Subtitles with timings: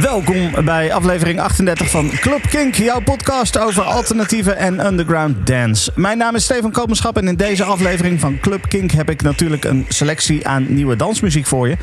[0.00, 5.90] Welkom bij aflevering 38 van Club Kink, jouw podcast over alternatieve en underground dance.
[5.94, 9.64] Mijn naam is Stefan Kopenschap en in deze aflevering van Club Kink heb ik natuurlijk
[9.64, 11.76] een selectie aan nieuwe dansmuziek voor je.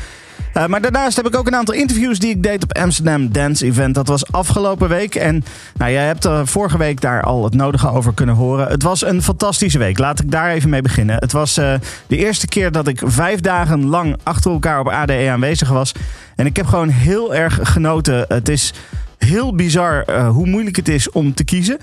[0.54, 3.64] Uh, maar daarnaast heb ik ook een aantal interviews die ik deed op Amsterdam Dance
[3.66, 3.94] Event.
[3.94, 5.14] Dat was afgelopen week.
[5.14, 5.44] En
[5.74, 8.66] nou, jij hebt vorige week daar al het nodige over kunnen horen.
[8.66, 9.98] Het was een fantastische week.
[9.98, 11.16] Laat ik daar even mee beginnen.
[11.16, 11.74] Het was uh,
[12.06, 15.92] de eerste keer dat ik vijf dagen lang achter elkaar op ADE aanwezig was.
[16.36, 18.24] En ik heb gewoon heel erg genoten.
[18.28, 18.72] Het is
[19.18, 21.78] heel bizar uh, hoe moeilijk het is om te kiezen.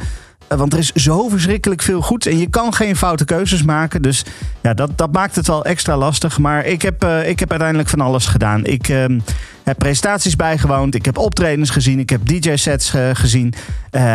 [0.49, 4.02] Uh, want er is zo verschrikkelijk veel goed en je kan geen foute keuzes maken.
[4.02, 4.26] Dus
[4.62, 6.38] ja, dat, dat maakt het wel extra lastig.
[6.38, 8.66] Maar ik heb, uh, ik heb uiteindelijk van alles gedaan.
[8.66, 9.19] Ik ehm,
[9.64, 13.53] heb presentaties bijgewoond, ik heb optredens gezien, ik heb DJ-sets gezien.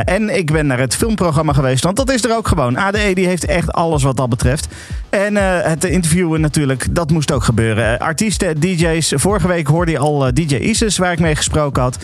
[0.05, 2.79] en ik ben naar het filmprogramma geweest, want dat is er ook gewoon.
[2.79, 4.69] ADE die heeft echt alles wat dat betreft.
[5.11, 5.37] En
[5.69, 7.99] het interviewen natuurlijk, dat moest ook gebeuren.
[7.99, 9.13] artiesten, DJ's.
[9.17, 11.99] Vorige week hoorde je al DJ Isis, waar ik mee gesproken had.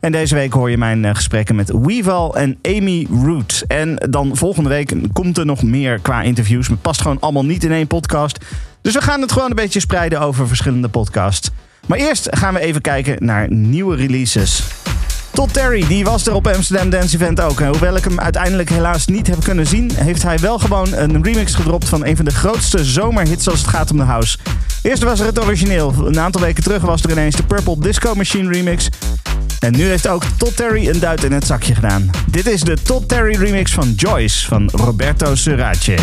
[0.00, 3.64] En deze week hoor je mijn uh, gesprekken met Weeval en Amy Root.
[3.68, 6.68] En dan volgende week komt er nog meer qua interviews.
[6.68, 8.44] Het past gewoon allemaal niet in één podcast.
[8.80, 11.50] Dus we gaan het gewoon een beetje spreiden over verschillende podcasts.
[11.86, 14.62] Maar eerst gaan we even kijken naar nieuwe releases.
[15.32, 17.60] Todd Terry, die was er op Amsterdam Dance Event ook.
[17.60, 21.22] En hoewel ik hem uiteindelijk helaas niet heb kunnen zien, heeft hij wel gewoon een
[21.22, 24.38] remix gedropt van een van de grootste zomerhits als het gaat om de house.
[24.82, 25.94] Eerst was er het origineel.
[26.04, 28.88] Een aantal weken terug was er ineens de Purple Disco Machine remix.
[29.58, 32.10] En nu heeft ook Todd Terry een duit in het zakje gedaan.
[32.30, 35.94] Dit is de Todd Terry remix van Joyce van Roberto Surace.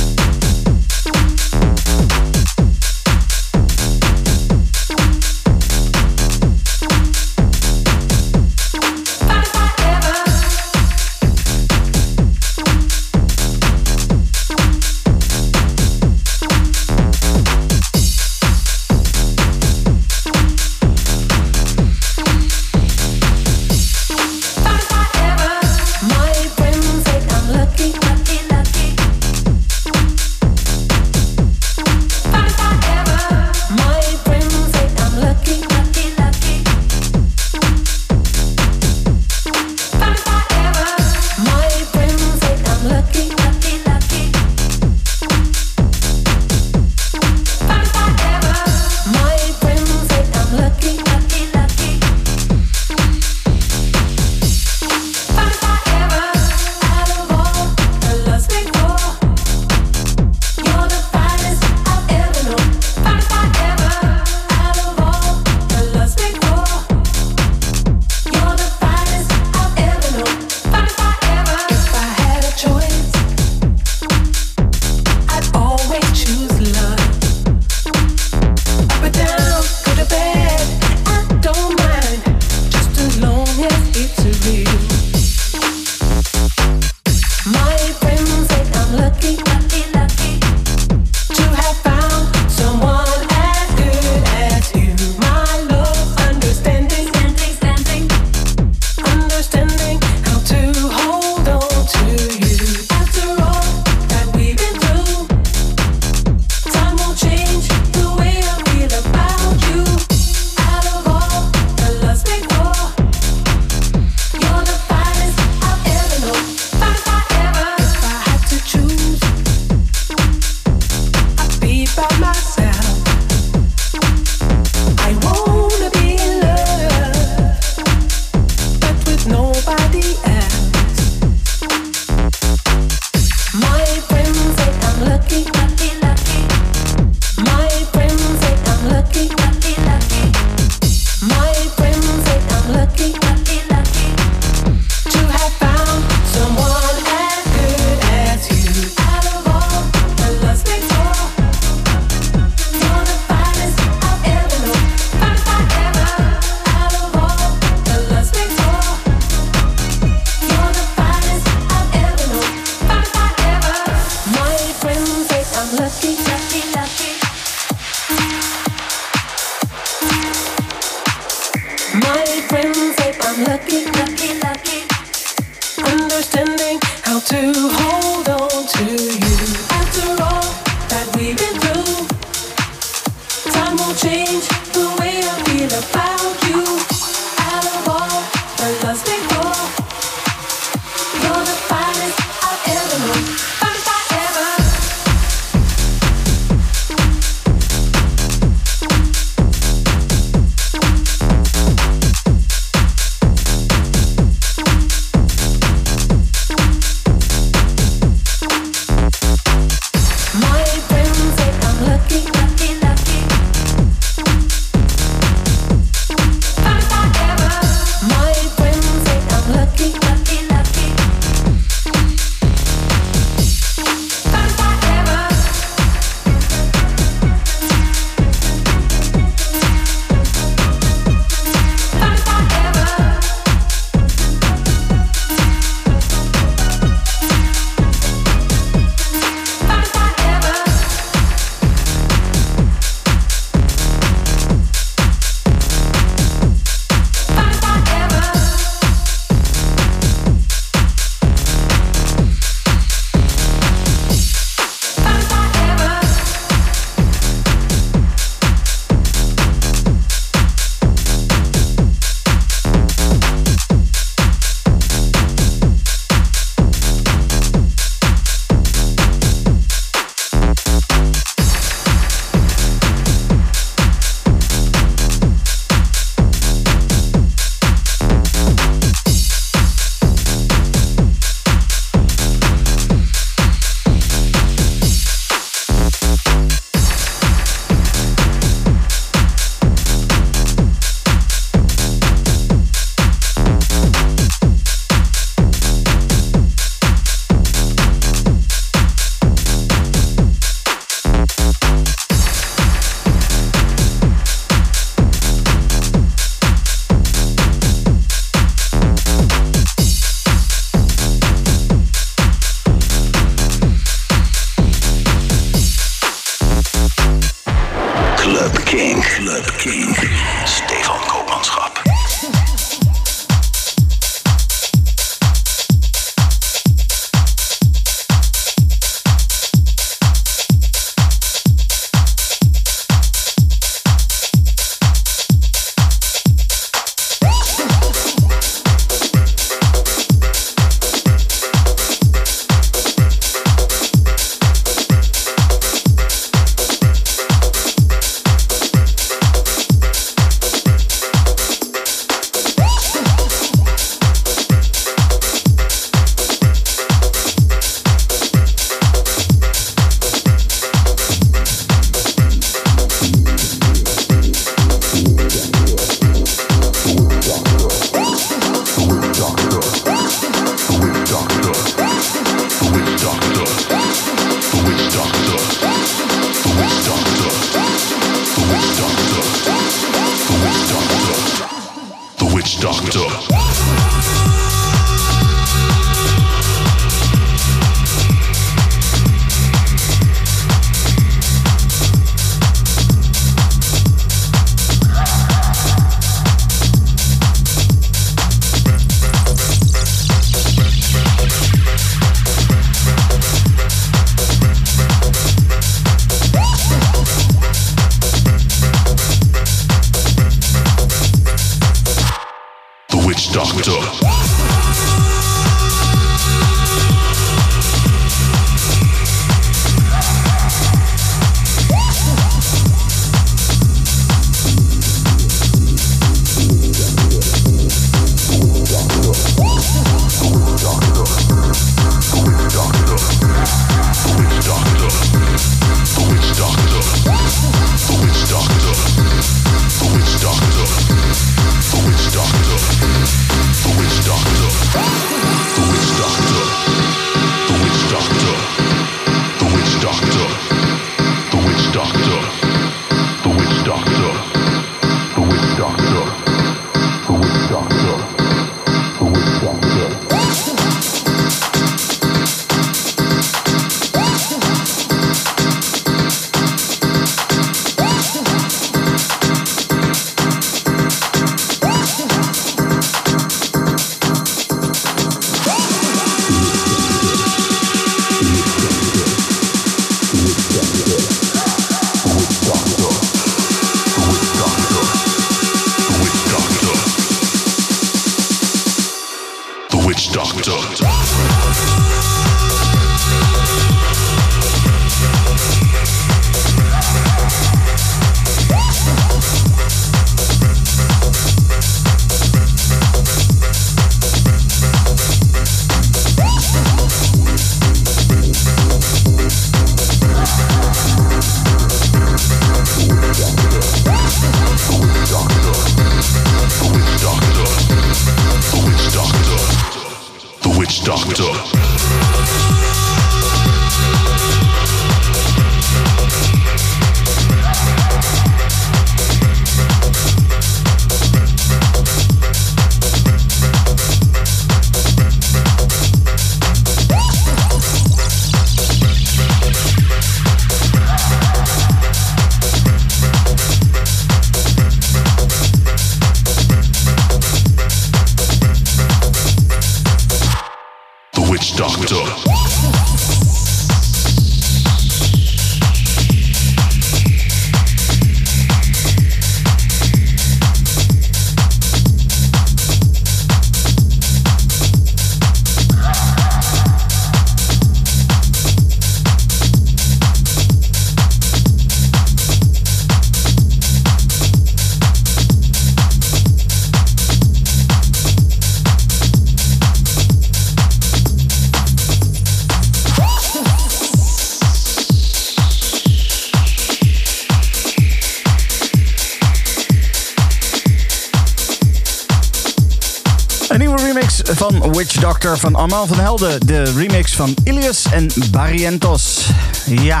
[594.76, 596.46] Witch Doctor van Armand van Helden.
[596.46, 599.30] De remix van Ilias en Barrientos.
[599.66, 600.00] Ja.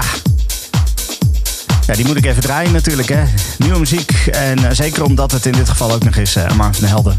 [1.86, 3.24] Ja, die moet ik even draaien natuurlijk, hè.
[3.58, 4.10] Nieuwe muziek.
[4.30, 7.18] En uh, zeker omdat het in dit geval ook nog eens uh, Armand van Helden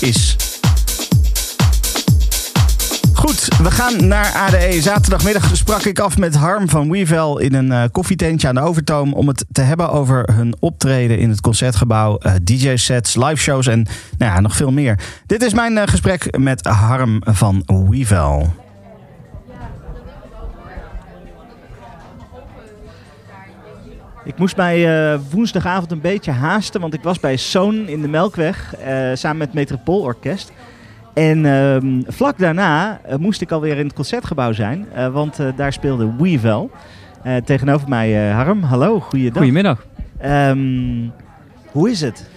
[0.00, 0.36] is.
[3.28, 4.80] Goed, we gaan naar ADE.
[4.80, 9.12] Zaterdagmiddag sprak ik af met Harm van Wevel in een uh, koffietentje aan de Overtoom
[9.12, 13.86] om het te hebben over hun optreden in het concertgebouw, uh, DJ-sets, live-shows en
[14.18, 14.98] nou ja, nog veel meer.
[15.26, 18.52] Dit is mijn uh, gesprek met Harm van Wevel.
[24.24, 28.74] Ik moest mij woensdagavond een beetje haasten, want ik was bij Zoon in de Melkweg
[29.14, 30.52] samen met Metropool Orkest.
[31.18, 36.12] En uh, vlak daarna uh, moest ik alweer in het concertgebouw zijn, want daar speelde
[36.18, 36.70] Wevel.
[37.44, 39.36] tegenover mij Harm, hallo, goeiedag.
[39.36, 39.86] Goedemiddag.
[40.24, 41.12] Um,
[41.70, 42.30] hoe is het?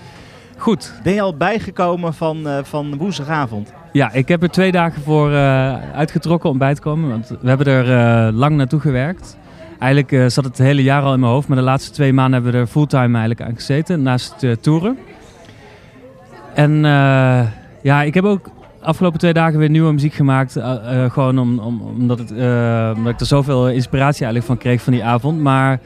[0.57, 0.93] Goed.
[1.03, 3.73] Ben je al bijgekomen van, van woensdagavond?
[3.91, 5.31] Ja, ik heb er twee dagen voor
[5.93, 9.37] uitgetrokken om bij te komen, want we hebben er lang naartoe gewerkt.
[9.79, 12.51] Eigenlijk zat het hele jaar al in mijn hoofd, maar de laatste twee maanden hebben
[12.51, 14.97] we er fulltime eigenlijk aan gezeten, naast toeren.
[16.53, 16.71] En
[17.81, 18.49] ja, ik heb ook
[18.81, 20.57] afgelopen twee dagen weer nieuwe muziek gemaakt.
[21.09, 22.31] gewoon om, om, omdat, het,
[22.97, 25.39] omdat ik er zoveel inspiratie eigenlijk van kreeg van die avond.
[25.39, 25.79] Maar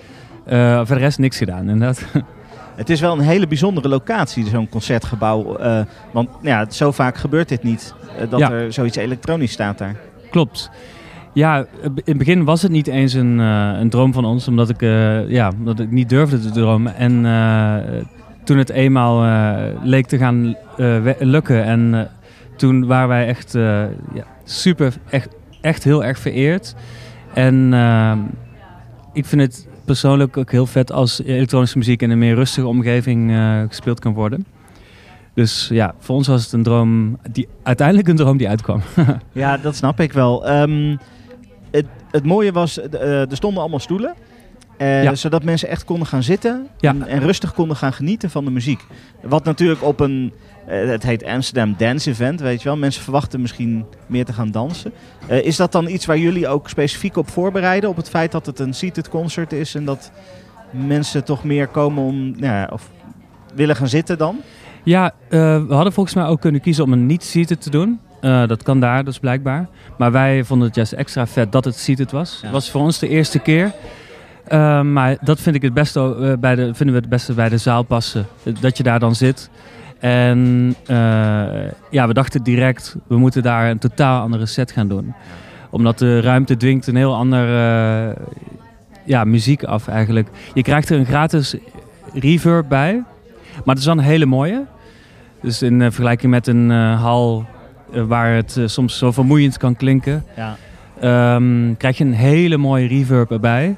[0.85, 2.05] voor de rest niks gedaan, inderdaad.
[2.75, 5.57] Het is wel een hele bijzondere locatie, zo'n concertgebouw.
[6.11, 7.93] want ja, zo vaak gebeurt dit niet,
[8.29, 8.51] dat ja.
[8.51, 9.95] er zoiets elektronisch staat daar.
[10.29, 10.69] Klopt.
[11.35, 14.69] Ja, in het begin was het niet eens een, uh, een droom van ons, omdat
[14.69, 16.95] ik, uh, ja, omdat ik niet durfde te dromen.
[16.95, 17.75] En uh,
[18.43, 19.25] toen het eenmaal
[19.83, 20.55] leek te gaan
[21.19, 22.09] lukken, en
[22.55, 25.29] toen waren wij echt ja, super, echt,
[25.61, 26.75] echt heel erg vereerd.
[27.33, 27.73] En
[29.13, 33.31] ik vind het persoonlijk ook heel vet als elektronische muziek in een meer rustige omgeving
[33.67, 34.45] gespeeld kan worden.
[35.35, 38.81] Dus ja, voor ons was het een droom, die, uiteindelijk een droom die uitkwam.
[39.31, 40.49] ja, dat snap ik wel.
[40.49, 40.99] Um,
[41.71, 44.13] het, het mooie was, uh, er stonden allemaal stoelen.
[44.77, 45.15] Uh, ja.
[45.15, 46.95] Zodat mensen echt konden gaan zitten ja.
[47.07, 48.85] en, rustig konden gaan genieten van de muziek.
[49.21, 50.33] Wat natuurlijk op een,
[50.65, 52.77] het heet Amsterdam Dance Event, weet je wel.
[52.77, 54.91] Mensen verwachten misschien meer te gaan dansen.
[55.29, 57.89] Uh, is dat dan iets waar jullie ook specifiek op voorbereiden?
[57.89, 60.11] Op het feit dat het een seated concert is en dat
[60.71, 62.89] mensen toch meer komen om, nou, of
[63.53, 64.37] willen gaan zitten dan?
[64.83, 67.99] Ja, we hadden volgens mij ook kunnen kiezen om een niet-seated te doen.
[68.21, 69.67] Uh, dat kan daar dus blijkbaar.
[69.97, 72.39] Maar wij vonden het juist extra vet dat het seated was.
[72.41, 73.71] Het was voor ons de eerste keer.
[74.83, 77.83] Maar dat vind ik het beste, bij de, vinden we het beste bij de zaal
[77.83, 78.25] passen.
[78.59, 79.49] Dat je daar dan zit.
[79.99, 80.75] En
[81.89, 85.13] ja, we dachten direct, we moeten daar een totaal andere set gaan doen.
[85.69, 87.47] Omdat de ruimte dwingt een heel ander
[89.03, 90.27] ja, muziek af eigenlijk.
[90.53, 91.55] Je krijgt er een gratis
[92.13, 93.03] reverb bij.
[93.55, 94.65] Maar het is dan een hele mooie.
[95.41, 97.45] Dus in vergelijking met een hal
[97.95, 101.35] eh, waar het eh, soms zo vermoeiend kan klinken, ja.
[101.35, 103.75] um, krijg je een hele mooie reverb erbij.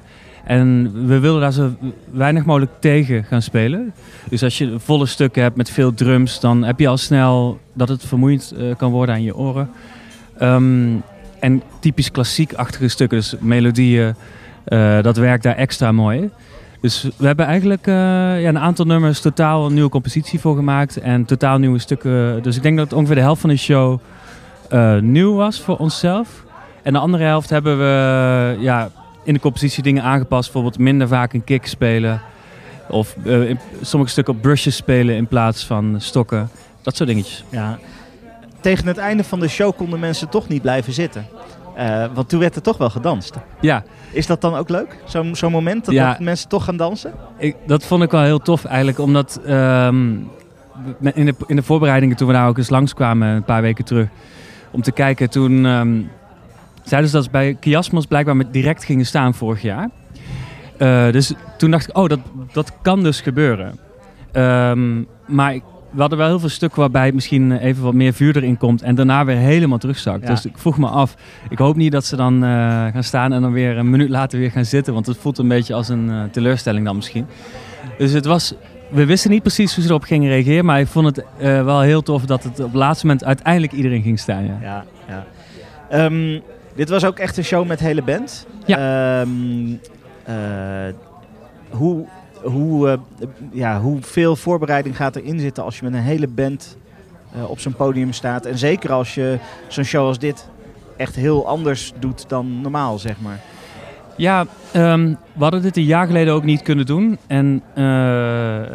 [0.48, 1.76] En we wilden daar zo
[2.12, 3.94] weinig mogelijk tegen gaan spelen.
[4.30, 7.90] Dus als je volle stukken hebt met veel drums, dan heb je al snel dat
[7.90, 9.70] het vermoeiend uh, kan worden aan je oren.
[10.42, 11.04] Um,
[11.40, 14.16] en typisch klassiek-achtige stukken, dus melodieën,
[14.68, 16.30] uh, dat werkt daar extra mooi.
[16.82, 17.96] Dus we hebben eigenlijk uh,
[18.42, 20.98] ja, een aantal nummers totaal een nieuwe compositie voor gemaakt.
[20.98, 22.44] En totaal nieuwe stukken.
[22.44, 24.00] Dus ik denk dat ongeveer de helft van de show
[25.02, 26.46] nieuw was voor onszelf.
[26.84, 28.90] En de andere helft hebben we ja,
[29.28, 30.44] in de compositie dingen aangepast.
[30.44, 32.22] Bijvoorbeeld minder vaak een kick spelen.
[32.90, 36.50] Of uh, in sommige stukken op brushes spelen in plaats van stokken.
[36.82, 37.44] Dat soort dingetjes.
[37.50, 37.80] Ja.
[38.62, 41.26] Tegen het einde van de show konden mensen toch niet blijven zitten.
[41.78, 43.36] Uh, want toen werd er toch wel gedanst.
[43.62, 43.84] Ja.
[44.12, 44.98] Is dat dan ook leuk?
[45.06, 46.10] Zo'n zo moment dat, ja.
[46.10, 47.14] dat, mensen toch gaan dansen?
[47.38, 49.00] Ik, dat vond ik wel heel tof eigenlijk.
[49.00, 50.30] Omdat um,
[51.02, 54.08] in, de, in de voorbereidingen toen we daar ook eens langskwamen een paar weken terug.
[54.72, 55.66] Om te kijken toen...
[55.66, 56.10] Um,
[56.88, 59.90] zeiden ze dat ze bij Kiasmos blijkbaar met direct gingen staan vorig jaar.
[60.80, 62.20] Uh, dus toen dacht ik, oh dat,
[62.52, 63.80] dat kan dus gebeuren.
[64.34, 68.36] Um, maar ik, we hadden wel heel veel stukken waarbij misschien even wat meer vuur
[68.36, 70.22] erin komt en daarna weer helemaal terugzakt.
[70.22, 70.30] Ja.
[70.30, 71.16] Dus ik vroeg me af,
[71.50, 74.40] ik hoop niet dat ze dan uh, gaan staan en dan weer een minuut later
[74.40, 77.26] weer gaan zitten, want het voelt een beetje als een uh, teleurstelling dan misschien.
[77.98, 78.54] Dus het was,
[78.90, 82.02] we wisten niet precies hoe ze erop gingen reageren, maar ik vond het wel heel
[82.02, 84.46] tof dat het op het laatste moment uiteindelijk iedereen ging staan.
[84.46, 84.86] Ja, ja.
[85.90, 86.06] ja.
[86.06, 86.42] Um,
[86.78, 88.48] dit was ook echt een show met hele band.
[88.66, 89.22] Ja.
[89.22, 89.80] Um,
[91.70, 92.06] hoe
[92.42, 96.78] hoe, uh, ja, hoeveel voorbereiding gaat erin zitten als je met een hele band
[97.36, 98.46] uh, op zo'n podium staat?
[98.46, 100.50] En zeker als je zo'n show als dit
[100.98, 103.40] echt heel anders doet dan normaal, zeg maar.
[104.16, 107.18] Ja, um, we hadden dit een jaar geleden ook niet kunnen doen.
[107.28, 107.64] En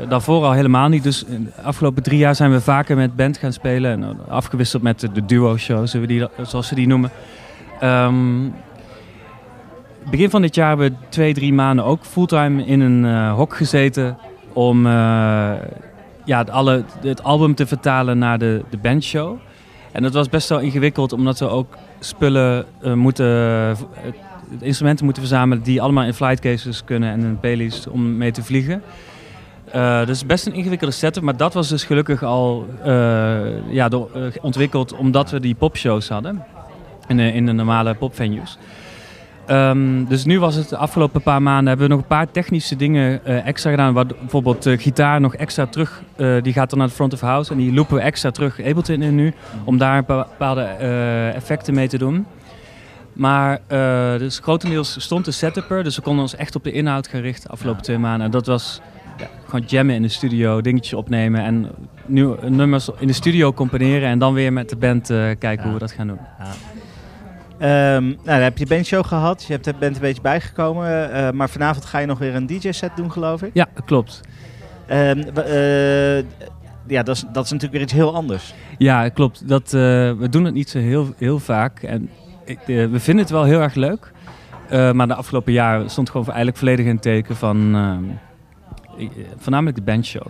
[0.08, 1.02] daarvoor al helemaal niet.
[1.02, 3.90] Dus de afgelopen drie jaar zijn we vaker met band gaan spelen.
[3.90, 5.86] En afgewisseld met de, de duo-show,
[6.42, 7.10] zoals we die noemen.
[7.84, 8.54] Um,
[10.10, 13.56] begin van dit jaar hebben we twee, drie maanden ook fulltime in een uh, hok
[13.56, 14.18] gezeten.
[14.52, 14.92] Om uh,
[16.24, 19.36] ja, het, alle, het album te vertalen naar de, de bandshow.
[19.92, 23.76] En dat was best wel ingewikkeld, omdat we ook spullen uh, moeten,
[24.60, 28.42] instrumenten moeten verzamelen die allemaal in flight cases kunnen en in pelies om mee te
[28.42, 28.82] vliegen.
[29.74, 32.66] Uh, dus best een ingewikkelde setup, maar dat was dus gelukkig al
[33.70, 36.44] ja, door, ontwikkeld omdat we die popshows hadden
[37.08, 38.58] in de, in de normale popvenues.
[39.50, 42.76] Um, dus nu was het de afgelopen paar maanden hebben we nog een paar technische
[42.76, 43.92] dingen uh, extra gedaan.
[43.92, 47.20] Waar bijvoorbeeld de gitaar nog extra terug, uh, die gaat dan naar de front of
[47.20, 49.32] house en die loopen we extra terug Ableton in nu.
[49.64, 52.26] Om daar bepaalde uh, effecten mee te doen.
[53.12, 53.60] Maar
[54.18, 57.20] dus grotendeels stond de setup er, dus we konden ons echt op de inhoud gaan
[57.20, 58.26] richten de afgelopen twee maanden.
[58.26, 58.80] En dat was
[59.18, 61.70] ja, gewoon jammen in de studio, dingetjes opnemen en
[62.06, 65.62] nu nummers in de studio componeren en dan weer met de band kijken ja.
[65.62, 66.18] hoe we dat gaan doen.
[66.38, 66.71] Ja.
[67.62, 69.44] Um, nou, dan heb je bandshow gehad.
[69.44, 71.10] Je hebt, bent een beetje bijgekomen.
[71.10, 73.50] Uh, maar vanavond ga je nog weer een DJ-set doen, geloof ik?
[73.54, 74.20] Ja, klopt.
[74.90, 76.18] Um, uh,
[76.86, 78.54] ja, dat is, dat is natuurlijk weer iets heel anders.
[78.78, 79.48] Ja, klopt.
[79.48, 79.80] Dat, uh,
[80.12, 81.82] we doen het niet zo heel, heel vaak.
[81.82, 82.10] En
[82.44, 84.12] ik, we vinden het wel heel erg leuk.
[84.70, 87.74] maar de afgelopen jaren stond gewoon eigenlijk volledig in het teken van...
[87.74, 88.04] Ehm,
[89.36, 90.26] voornamelijk de bandshow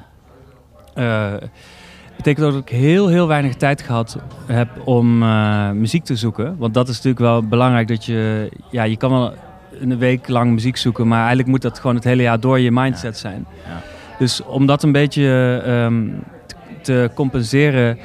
[2.16, 6.56] betekent ook dat ik heel, heel weinig tijd gehad heb om uh, muziek te zoeken.
[6.58, 8.48] Want dat is natuurlijk wel belangrijk dat je...
[8.70, 9.34] Ja, je kan wel
[9.80, 12.72] een week lang muziek zoeken, maar eigenlijk moet dat gewoon het hele jaar door je
[12.72, 13.46] mindset zijn.
[13.66, 13.82] Ja.
[14.18, 16.24] Dus om dat een beetje um,
[16.82, 17.98] te compenseren,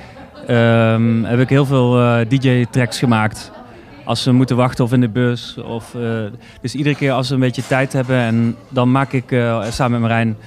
[0.49, 3.51] um, heb ik heel veel uh, eh, DJ-tracks gemaakt.
[4.03, 5.57] Als we moeten wachten of in de bus.
[5.57, 6.01] Of, uh,
[6.61, 9.25] dus iedere keer als we een beetje tijd hebben, en dan maak ik
[9.69, 10.37] samen met Marijn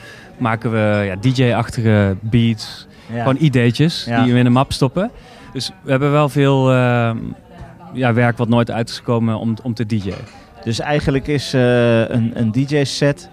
[0.41, 2.87] maken we ja, DJ-achtige beats.
[3.13, 5.11] Gewoon ideetjes die we in de map stoppen.
[5.53, 7.11] Dus we hebben wel veel uh,
[7.93, 10.25] ja, werk wat nooit uit is gekomen om, om te DJ'en.
[10.65, 13.31] Dus eigenlijk is uh, een, een DJ-set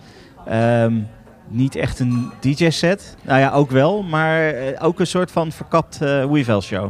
[0.52, 1.08] um,
[1.48, 3.18] niet echt een DJ-set.
[3.22, 6.90] Nou ja, ook wel, maar eh, ook een soort van verkapt uh, Weevil-show.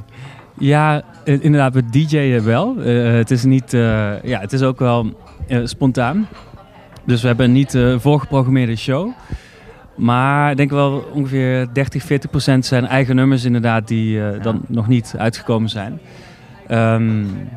[0.59, 2.75] Ja, inderdaad, we DJ'en wel.
[2.77, 5.17] het is niet, ja, het is ook wel
[5.63, 6.27] spontaan.
[7.05, 9.11] Dus we hebben een niet voorgeprogrammeerde show.
[9.97, 14.61] Maar ik denk wel ongeveer 30, 40 procent zijn eigen nummers inderdaad die uh, dan
[14.67, 15.99] nog niet uitgekomen zijn.
[16.71, 17.49] Um,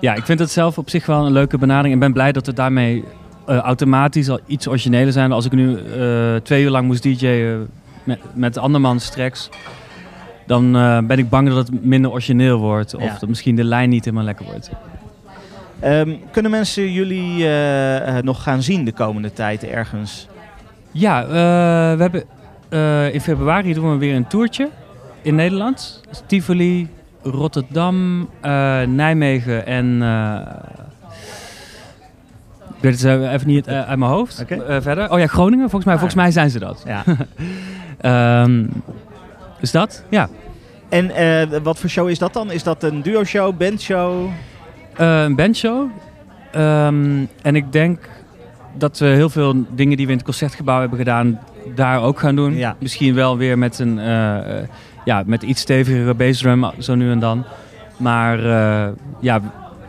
[0.00, 1.94] ja, ik vind het zelf op zich wel een leuke benadering.
[1.94, 3.04] En ben blij dat we daarmee
[3.48, 5.32] uh, automatisch al iets origineler zijn.
[5.32, 7.68] Als ik nu uh, twee uur lang moest DJ'en
[8.04, 9.48] met, met andermans tracks...
[10.46, 10.72] dan
[11.06, 12.94] ben ik bang dat het minder origineel wordt.
[12.94, 13.16] Of ja.
[13.20, 14.70] dat misschien de lijn niet helemaal lekker wordt.
[15.84, 17.48] Um, kunnen mensen jullie
[18.22, 20.28] nog gaan zien de komende tijd ergens?
[20.96, 21.30] Ja, uh,
[21.96, 22.24] we hebben
[22.70, 24.68] uh, in februari doen we weer een toertje
[25.22, 26.00] in Nederland.
[26.26, 26.88] Tivoli,
[27.22, 30.02] Rotterdam, uh, Nijmegen en...
[32.76, 34.40] ik weet het even niet uit mijn hoofd.
[34.42, 34.82] Okay.
[34.82, 35.10] verder.
[35.10, 35.70] Oh ja, Groningen.
[35.70, 36.84] Volgens mij, ah, volgens mij zijn ze dat.
[36.86, 37.04] Ja.
[38.42, 38.68] um,
[39.60, 40.04] is dat?
[40.08, 40.28] Ja.
[40.88, 42.50] En wat voor show is dat dan?
[42.50, 44.30] Is dat een duo-show, bandshow?
[44.94, 45.88] een bandshow.
[46.54, 48.08] Um, en ik denk
[48.78, 51.40] dat we heel veel dingen die we in het concertgebouw hebben gedaan,
[51.74, 52.54] daar ook gaan doen.
[52.54, 52.76] Ja.
[52.78, 54.38] Misschien wel weer met een uh,
[55.04, 57.44] ja, met iets stevigere bassdrum, zo nu en dan.
[57.96, 58.86] Maar uh,
[59.20, 59.40] ja,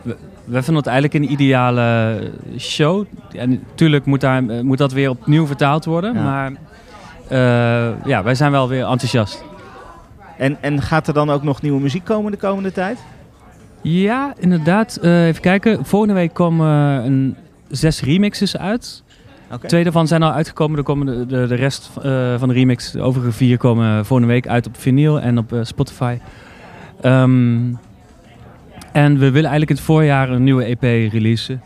[0.02, 2.18] we, we, vinden het eigenlijk een ideale
[2.58, 3.04] show.
[3.32, 6.14] En natuurlijk moet, daar, moet dat weer opnieuw vertaald worden.
[6.14, 6.22] Ja.
[6.22, 6.52] Maar
[8.04, 9.44] ja, wij zijn wel weer enthousiast.
[10.36, 12.98] En, en gaat er dan ook nog nieuwe muziek komen de komende tijd?
[13.82, 14.98] Ja, inderdaad.
[15.02, 15.84] even kijken.
[15.84, 16.68] Volgende week komen
[17.04, 17.36] een
[17.70, 19.02] zes remixes uit.
[19.52, 19.68] Okay.
[19.68, 20.78] Twee daarvan zijn al uitgekomen.
[20.78, 24.32] Er komen de, de, de rest uh, van de remix, de overige vier, komen volgende
[24.32, 26.18] week uit op vinyl en op uh, Spotify.
[27.02, 27.78] Um,
[28.92, 31.62] en we willen eigenlijk in het voorjaar een nieuwe EP releasen.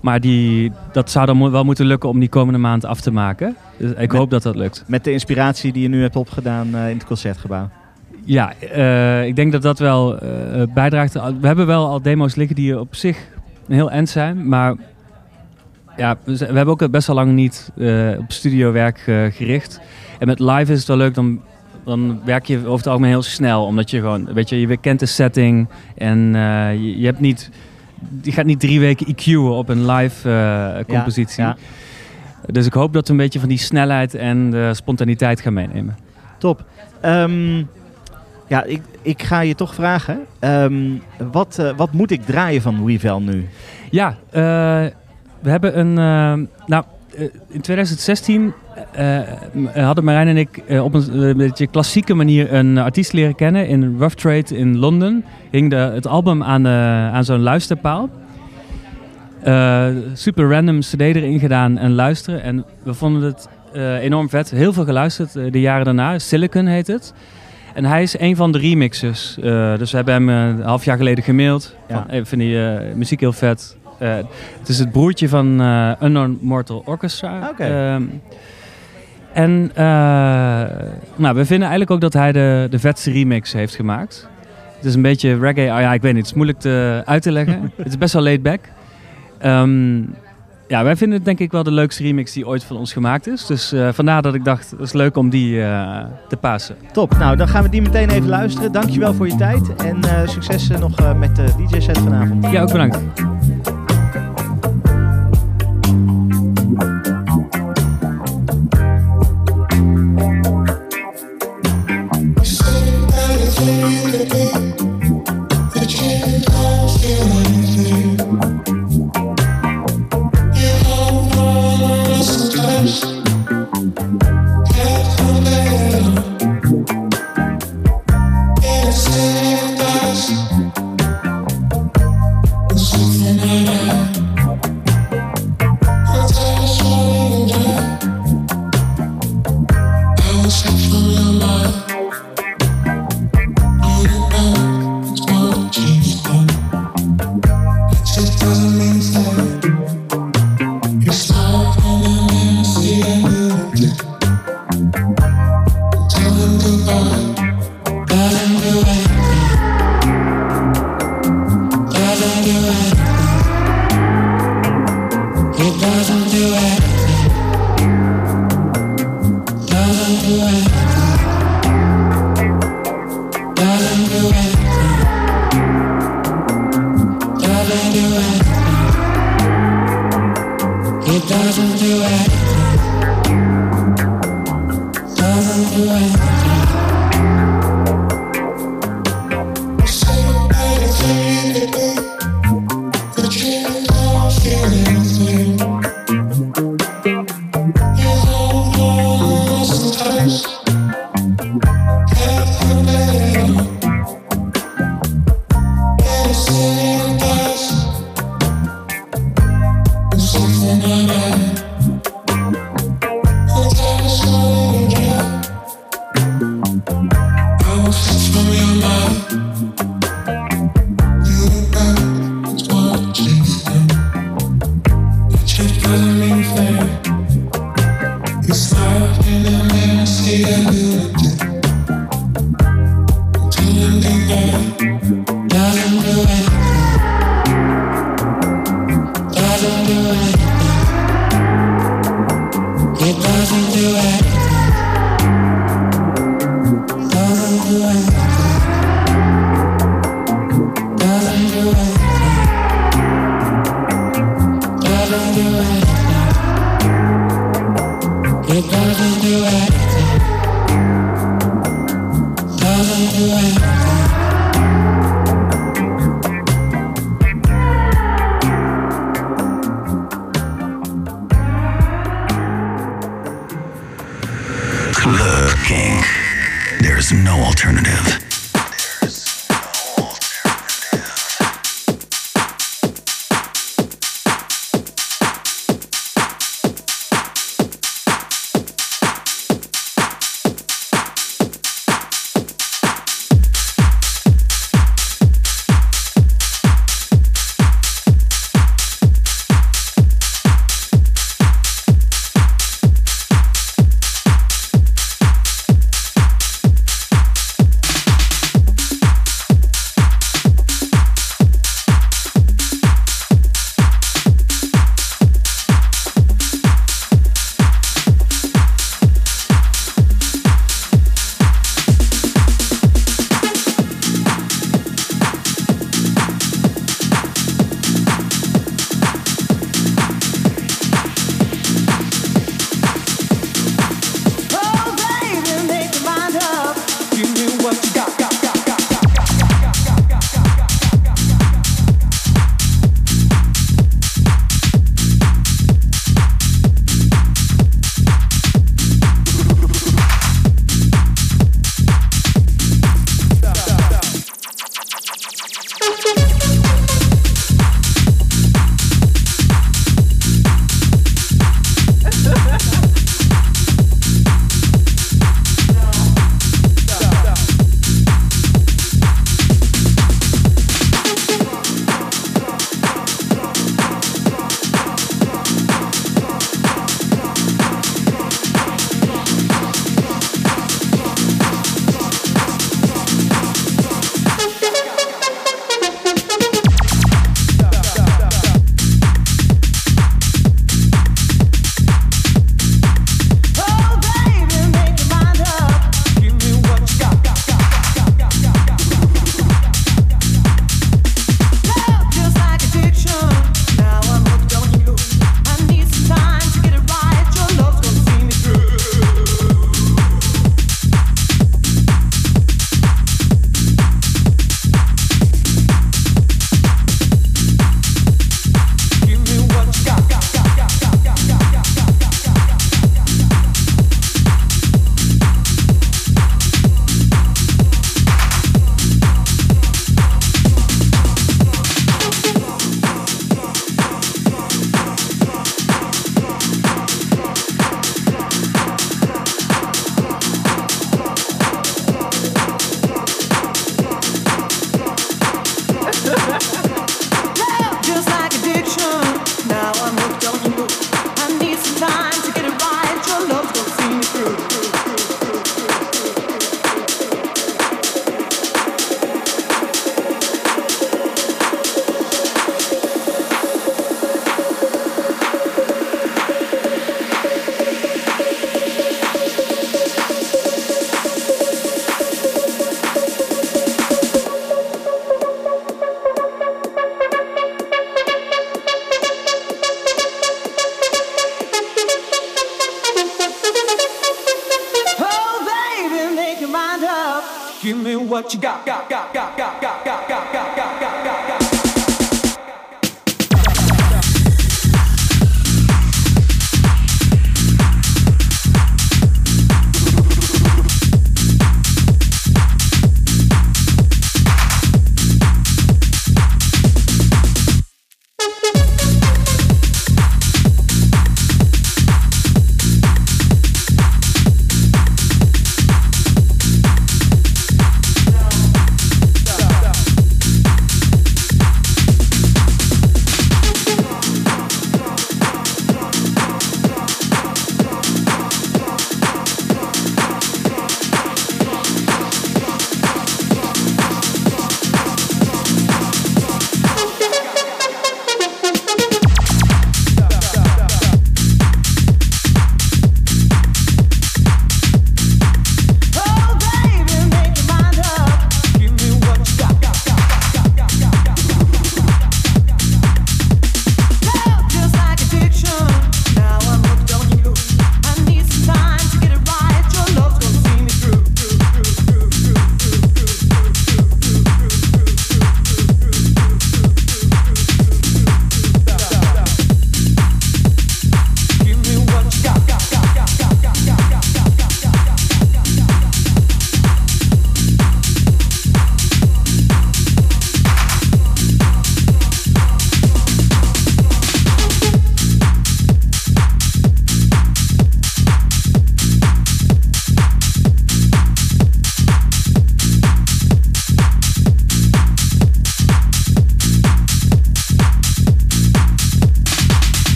[0.00, 3.56] Maar die, dat zou dan wel moeten lukken om die komende maand af te maken.
[3.76, 4.84] Dus ik met, hoop dat dat lukt.
[4.86, 7.68] Met de inspiratie die je nu hebt opgedaan uh, in het concertgebouw?
[8.24, 8.52] Ja,
[9.22, 10.18] ik denk dat dat wel
[10.74, 11.12] bijdraagt.
[11.12, 13.18] We hebben wel al demo's liggen die op zich
[13.68, 14.48] een heel end zijn.
[14.48, 14.74] Maar
[16.00, 19.80] ja, we, hebben ook best wel lang niet uh, op studiowerk uh, gericht.
[20.18, 21.40] En met live is het wel leuk, dan,
[21.84, 23.64] dan werk je over het algemeen heel snel.
[23.64, 27.50] Omdat je gewoon, weet je, je kent de setting en uh, je, je, hebt niet,
[28.22, 31.42] je gaat niet drie weken EQ'en op een live compositie.
[31.42, 32.52] Ja, ja.
[32.52, 35.96] Dus ik hoop dat we een beetje van die snelheid en de spontaniteit gaan meenemen.
[36.38, 36.64] Top.
[37.04, 37.68] Um,
[38.46, 40.18] ja, ik, ik ga je toch vragen.
[40.40, 43.48] Um, wat, wat moet ik draaien van Wevel nu?
[43.90, 44.16] Ja,
[45.40, 45.88] we hebben een.
[45.88, 46.84] Uh, nou,
[47.16, 48.52] eh, in 2016
[48.96, 53.68] uh, eh, hadden Marijn en ik op een beetje klassieke manier een artiest leren kennen
[53.68, 55.24] in Rough Trade in Londen.
[55.50, 58.08] Hing de, het album aan, aan zo'n luisterpaal.
[60.12, 62.42] super random CD erin gedaan en luisteren.
[62.42, 63.48] En we vonden het
[64.00, 64.50] enorm vet.
[64.50, 66.18] Heel veel geluisterd de jaren daarna.
[66.18, 67.12] Silicon heet het.
[67.74, 69.36] En hij is een van de remixers.
[69.38, 71.76] Uh, dus we hebben hem een half jaar geleden gemaild.
[71.88, 71.94] Ja.
[71.94, 73.76] Van, hey, vinden je muziek heel vet.
[74.02, 74.14] Uh,
[74.58, 77.48] het is het broertje van uh, Unknown Mortal Orchestra.
[77.50, 77.64] Oké.
[77.64, 78.02] Ehm,
[79.32, 79.70] en
[81.16, 84.28] nou, we vinden eigenlijk ook dat hij de, de vetste remix heeft gemaakt.
[84.76, 85.72] Het is een beetje reggae.
[85.74, 86.20] Oh ja, ik weet niet.
[86.20, 87.72] Het is moeilijk te, uit te leggen.
[87.76, 88.60] het is best wel laid back.
[89.44, 90.14] Um,
[90.70, 93.26] ja, wij vinden het denk ik wel de leukste remix die ooit van ons gemaakt
[93.26, 93.46] is.
[93.46, 96.76] Dus uh, vandaar dat ik dacht, het is leuk om die uh, te passen.
[96.92, 97.18] Top.
[97.18, 98.72] Nou, dan gaan we die meteen even luisteren.
[98.72, 99.74] Dankjewel voor je tijd.
[99.74, 102.50] En uh, succes nog met de DJ-set vanavond.
[102.50, 102.98] Ja, ook bedankt.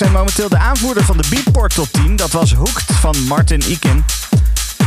[0.00, 2.16] En momenteel de aanvoerder van de Beatport Top 10.
[2.16, 4.04] Dat was Hooked van Martin Ikin.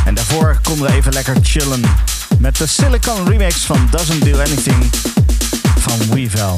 [0.06, 1.82] En daarvoor konden we even lekker chillen
[2.40, 4.90] met de Silicon remix van Doesn't Do Anything
[5.80, 6.58] van Weevil.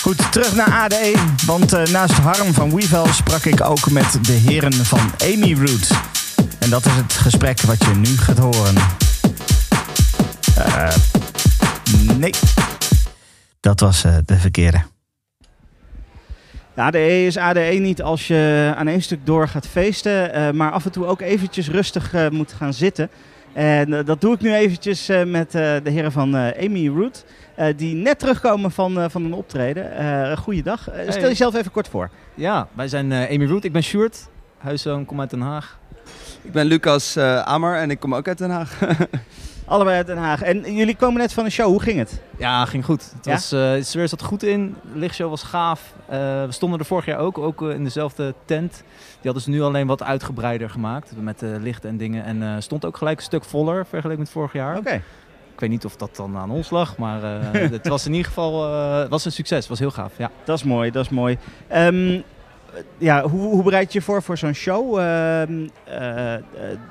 [0.00, 1.14] Goed, terug naar ADE,
[1.46, 5.88] want eh, naast Harm van Weevil sprak ik ook met de heren van Amy Root.
[6.58, 8.74] En dat is het gesprek wat je nu gaat horen.
[10.54, 10.94] Eh,
[12.16, 12.34] nee,
[13.60, 14.82] dat was eh, de verkeerde.
[16.80, 20.70] De ADE is ADE niet als je aan één stuk door gaat feesten, eh, maar
[20.72, 23.08] af en toe ook eventjes rustig eh, moet gaan zitten.
[23.52, 26.88] En eh, dat doe ik nu eventjes eh, met eh, de heren van eh, Amy
[26.88, 29.96] Root, eh, die net terugkomen van, eh, van een optreden.
[29.96, 30.88] Eh goeiedag.
[30.90, 31.28] Eh, stel Hey.
[31.28, 32.10] jezelf even kort voor.
[32.34, 33.64] Ja, wij zijn eh, Amy Root.
[33.64, 34.28] Ik ben Sjoerd.
[34.58, 35.78] Huiszoon, kom uit Den Haag.
[36.42, 38.78] Ik ben Lucas eh Amer en ik kom ook uit Den Haag.
[39.70, 40.42] Allebei uit Den Haag.
[40.42, 42.20] En jullie komen net van een show, hoe ging het?
[42.38, 43.12] Ja, ging goed.
[43.16, 43.32] Het Ja?
[43.32, 44.76] was, eh, de sfeer zat goed in.
[44.92, 45.94] De lichtshow was gaaf.
[46.08, 48.72] Eh, we stonden er vorig jaar ook, ook eh, in dezelfde tent.
[48.96, 51.12] Die hadden ze nu alleen wat uitgebreider gemaakt.
[51.20, 52.24] Met uh, licht en dingen.
[52.24, 54.76] En eh, stond ook gelijk een stuk voller vergeleken met vorig jaar.
[54.76, 55.02] Oké.
[55.52, 56.96] Ik weet niet of dat dan aan ons lag.
[56.96, 59.58] Maar eh, het was in ieder geval eh, was een succes.
[59.58, 60.12] Het was heel gaaf.
[60.16, 60.30] Ja.
[60.44, 61.38] Dat is mooi, dat is mooi.
[61.68, 62.20] Ehm,
[62.98, 64.98] ja, hoe, hoe bereid je je voor voor zo'n show?
[64.98, 66.40] Ehm, eh, eh,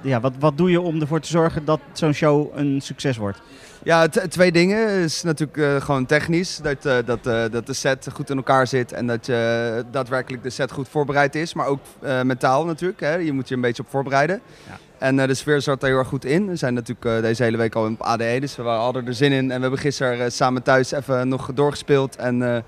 [0.01, 3.41] ja, wat, wat doe je om ervoor te zorgen dat zo'n show een succes wordt?
[3.83, 4.87] Ja, t- twee dingen.
[4.89, 6.57] is natuurlijk eh, gewoon technisch.
[6.57, 10.43] Dat, eh, dat, eh, dat de set goed in elkaar zit en dat je daadwerkelijk
[10.43, 11.53] de set goed voorbereid is.
[11.53, 12.99] Maar ook eh, mentaal natuurlijk.
[12.99, 13.15] Hè.
[13.15, 14.41] Je moet je een beetje op voorbereiden.
[14.67, 14.77] Ja.
[14.97, 16.47] En eh, de sfeer zat daar heel erg goed in.
[16.47, 19.31] We zijn natuurlijk eh, deze hele week al op ADE, dus we hadden er zin
[19.31, 19.39] in.
[19.51, 22.15] En we hebben gisteren eh, samen thuis even nog doorgespeeld.
[22.15, 22.61] En eh,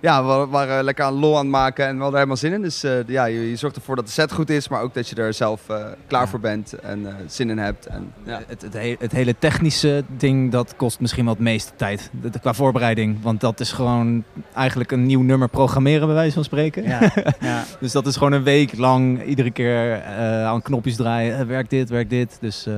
[0.00, 2.52] ja, we waren lekker aan lol aan het maken en we hadden er helemaal zin
[2.52, 2.62] in.
[2.62, 5.08] Dus eh, ja, je, je zorgt ervoor dat de set goed is, maar ook dat
[5.08, 6.28] je er zelf eh, klaar Ja.
[6.28, 7.86] voor bent en eh, zin in hebt.
[7.86, 8.40] En, ja.
[8.46, 12.10] Het, het, he- het hele technische ding, dat kost misschien wel het meeste tijd.
[12.20, 13.22] De- de- qua voorbereiding.
[13.22, 16.82] Want dat is gewoon eigenlijk een nieuw nummer programmeren, bij wijze van spreken.
[16.82, 17.00] Ja,
[17.40, 17.64] ja.
[17.80, 21.38] Dus dat is gewoon een week lang iedere keer eh, aan knopjes draaien.
[21.38, 22.36] Eh, werk dit, werk dit.
[22.40, 22.74] Dus, eh,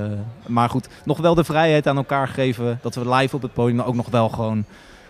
[0.47, 2.79] maar goed, nog wel de vrijheid aan elkaar geven.
[2.83, 4.65] Dat we live op het podium maar ook nog wel gewoon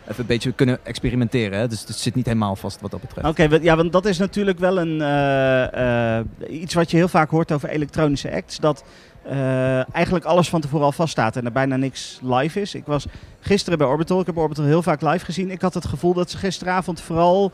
[0.09, 1.59] even een beetje kunnen experimenteren.
[1.59, 1.68] Hè?
[1.68, 3.29] Dus het zit niet helemaal vast wat dat betreft.
[3.29, 7.31] Oké, ja, want dat is natuurlijk wel een, eh, eh, iets wat je heel vaak
[7.31, 8.59] hoort over elektronische acts.
[8.59, 8.85] Dat
[9.23, 12.75] eh, eigenlijk alles van tevoren al vaststaat en er bijna niks live is.
[12.75, 13.07] Ik was
[13.40, 15.51] gisteren bij Orbital, ik heb Orbital heel vaak live gezien.
[15.51, 17.51] Ik had het gevoel dat ze gisteravond vooral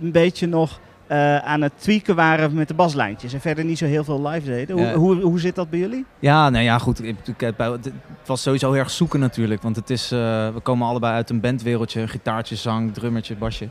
[0.00, 0.80] een beetje nog
[1.12, 3.32] eh, aan het tweaken waren met de baslijntjes.
[3.32, 4.76] En verder niet zo heel veel live deden.
[4.76, 4.94] Hoe, Ja.
[4.94, 6.04] hoe, hoe zit dat bij jullie?
[6.18, 7.04] Ja, nou ja, goed.
[7.04, 7.90] Ik, ik heb bij- het
[8.26, 9.62] was sowieso heel erg zoeken natuurlijk.
[9.62, 10.18] Want het is, eh,
[10.54, 12.08] we komen allebei uit een bandwereldje.
[12.08, 13.68] Gitaartje, zang, drummertje, basje.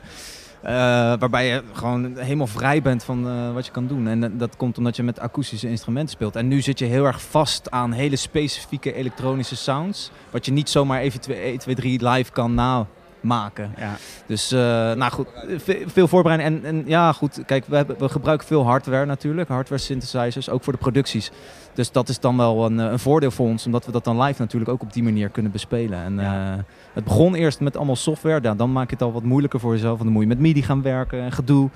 [0.61, 0.71] Eh,
[1.19, 4.07] waarbij je gewoon helemaal vrij bent van eh, wat je kan doen.
[4.07, 6.35] En eh, dat komt omdat je met akoestische instrumenten speelt.
[6.35, 10.11] En nu zit je heel erg vast aan hele specifieke elektronische sounds.
[10.29, 12.53] Wat je niet zomaar even 1, 2, 3 live kan
[13.21, 13.73] maken.
[13.77, 13.95] Ja.
[14.25, 14.59] Dus, eh,
[14.93, 16.63] nou goed, ve- veel voorbereiding.
[16.63, 19.49] En, en ja, goed, kijk, we, hebben, we gebruiken veel hardware natuurlijk.
[19.49, 21.31] Hardware synthesizers, ook voor de producties.
[21.73, 24.21] Dus dat is dan wel een, eh, een voordeel voor ons, omdat we dat dan
[24.21, 26.03] live natuurlijk ook op die manier kunnen bespelen.
[26.03, 26.53] En Ja.
[26.53, 26.63] eh,
[26.93, 28.39] het begon eerst met allemaal software.
[28.41, 29.91] Ja, dan maak je het al wat moeilijker voor jezelf.
[29.91, 31.69] Want dan moet je met MIDI gaan werken en gedoe.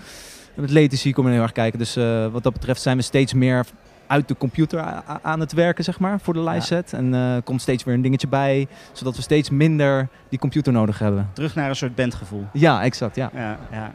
[0.56, 1.80] En met latency kom je heel erg kijken.
[1.80, 1.96] Dus
[2.32, 3.66] wat dat betreft zijn we steeds meer
[4.08, 4.80] uit de computer
[5.22, 6.60] aan het werken, zeg maar, voor de live Ja.
[6.62, 6.94] set.
[6.94, 11.00] En eh komt steeds weer een dingetje bij, zodat we steeds minder die computer nodig
[11.00, 11.30] hebben.
[11.34, 12.46] Terug naar een soort bandgevoel.
[12.54, 13.30] Ja, exact, ja.
[13.34, 13.92] Ja, ja.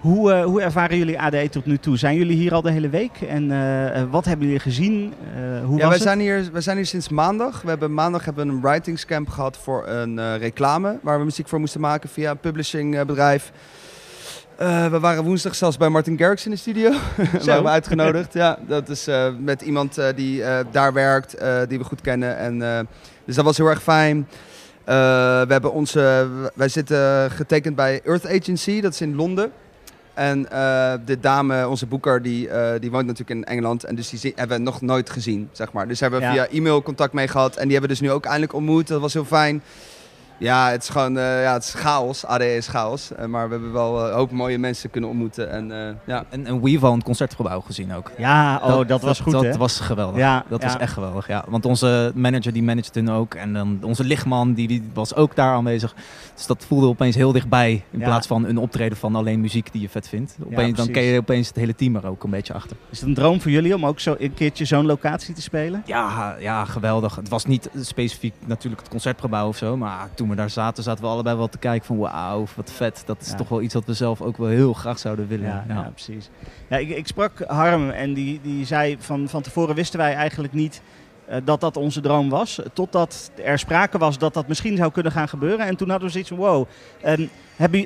[0.00, 1.96] Hoe, eh, hoe ervaren jullie ADE tot nu toe?
[1.98, 3.20] Zijn jullie hier al de hele week?
[3.28, 3.50] En
[3.94, 5.12] eh, wat hebben jullie gezien?
[5.34, 6.02] Eh, hoe ja, was wij het?
[6.02, 7.62] zijn, hier, wij zijn hier sinds maandag.
[7.62, 11.48] We hebben maandag hebben we een writingscamp gehad voor een eh, reclame waar we muziek
[11.48, 13.52] voor moesten maken via een publishingbedrijf.
[14.56, 16.90] Eh we waren woensdag zelfs bij Martin Garrix in de studio.
[17.44, 18.32] waren we uitgenodigd.
[18.32, 21.30] ja, dat is eh, met iemand eh, die daar werkt,
[21.68, 22.36] die we goed kennen.
[22.36, 22.88] En,
[23.24, 24.28] dus dat was heel erg fijn.
[24.84, 29.52] We hebben onze, wij zitten getekend bij Earth Agency, dat is in Londen.
[30.14, 30.42] En
[31.04, 32.48] de dame, onze boeker, die,
[32.80, 33.84] die woont natuurlijk in Engeland.
[33.84, 35.88] En dus die hebben we nog nooit gezien, zeg maar.
[35.88, 36.44] Dus daar hebben we Ja.
[36.44, 37.56] via e-mail contact mee gehad.
[37.56, 38.88] En die hebben we dus nu ook eindelijk ontmoet.
[38.88, 39.62] Dat was heel fijn.
[40.42, 42.26] Ja, het is gewoon eh, ja, het is chaos.
[42.26, 43.12] ADE is chaos.
[43.14, 45.50] Eh, maar we hebben wel eh, een hoop mooie mensen kunnen ontmoeten.
[45.50, 48.10] En eh, ja, En, en een concertgebouw gezien ook.
[48.18, 49.56] Ja, oh, dat, was goed Dat hè?
[49.56, 50.18] was geweldig.
[50.18, 50.66] Ja, dat ja.
[50.66, 51.44] was echt geweldig, ja.
[51.48, 53.34] Want onze manager die managed hun ook.
[53.34, 55.94] En dan onze lichtman die, die was ook daar aanwezig.
[56.34, 57.84] Dus dat voelde opeens heel dichtbij.
[57.90, 58.04] In Ja.
[58.04, 60.36] plaats van een optreden van alleen muziek die je vet vindt.
[60.46, 62.76] Opeens, dan ken je opeens het hele team er ook een beetje achter.
[62.90, 65.82] Is het een droom voor jullie om ook zo een keertje zo'n locatie te spelen?
[65.86, 67.16] Ja, ja, geweldig.
[67.16, 69.76] Het was niet specifiek natuurlijk het concertgebouw of zo.
[69.76, 73.02] Maar toen we daar zaten, zaten we allebei wel te kijken van wauw, wat vet.
[73.06, 73.34] Dat is Ja.
[73.36, 75.46] toch wel iets wat we zelf ook wel heel graag zouden willen.
[75.46, 75.90] Ja, ja.
[75.94, 76.30] precies.
[76.68, 80.52] Ja, ik, ik sprak Harm en die, die zei van, van tevoren wisten wij eigenlijk
[80.52, 80.82] niet
[81.44, 82.60] dat dat onze droom was.
[82.72, 85.66] Totdat er sprake was dat dat misschien zou kunnen gaan gebeuren.
[85.66, 86.66] En toen hadden we zoiets van wow.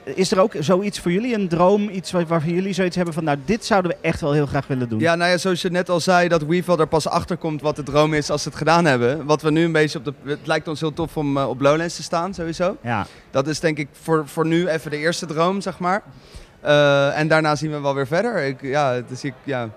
[0.05, 3.24] Is er ook zoiets voor jullie, een droom, iets waar- waarvan jullie zoiets hebben van
[3.24, 4.99] nou dit zouden we echt wel heel graag willen doen?
[4.99, 7.76] Ja, nou ja, zoals je net al zei, dat Weevil er pas achter komt wat
[7.76, 9.24] de droom is als ze het gedaan hebben.
[9.26, 10.12] Wat we nu een beetje op de...
[10.24, 12.76] Het lijkt ons heel tof om eh, op Lowlands te staan, sowieso.
[12.82, 16.03] Ja, Dat is denk ik voor, voor nu even de eerste droom, zeg maar.
[16.61, 18.44] Eh, en daarna zien we wel weer verder.
[18.44, 19.68] Ik, ja, dus ik, ja,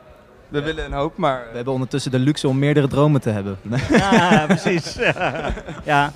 [0.49, 1.47] we willen een hoop, maar...
[1.49, 3.57] We hebben ondertussen de luxe om meerdere dromen te hebben.
[3.89, 4.93] ja precies.
[5.83, 6.11] ja.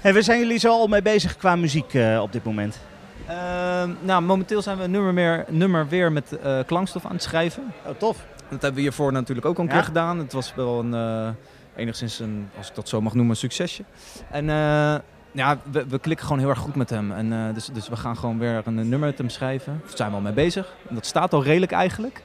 [0.00, 2.80] Hey, waar zijn jullie zo al mee bezig qua muziek eh, op dit moment?
[3.26, 7.22] Ehm, nou, momenteel zijn we een nummer, meer, nummer weer met eh, klankstof aan het
[7.22, 7.62] schrijven.
[7.86, 8.16] Oh, tof.
[8.48, 9.74] Dat hebben we hiervoor natuurlijk ook al een Ja.
[9.76, 10.18] keer gedaan.
[10.18, 11.28] Het was wel een, eh,
[11.76, 13.82] enigszins een, als ik dat zo mag noemen, een succesje.
[14.30, 14.94] En eh,
[15.32, 17.12] ja, we, we klikken gewoon heel erg goed met hem.
[17.12, 19.80] En, eh, dus, dus we gaan gewoon weer een, nummer met hem schrijven.
[19.86, 20.74] Daar zijn we al mee bezig.
[20.88, 22.22] En dat staat al redelijk eigenlijk.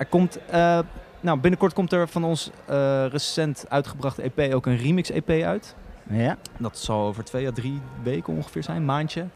[0.00, 0.78] Er komt, eh,
[1.20, 5.74] nou, binnenkort komt er van ons eh, recent uitgebrachte EP ook een remix-EP uit.
[6.08, 6.36] Ja.
[6.58, 9.26] Dat zal over twee à drie weken ongeveer zijn, een maandje.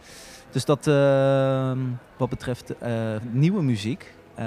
[0.51, 1.73] Dus dat eh,
[2.17, 2.91] wat betreft eh,
[3.31, 4.15] nieuwe muziek.
[4.35, 4.43] we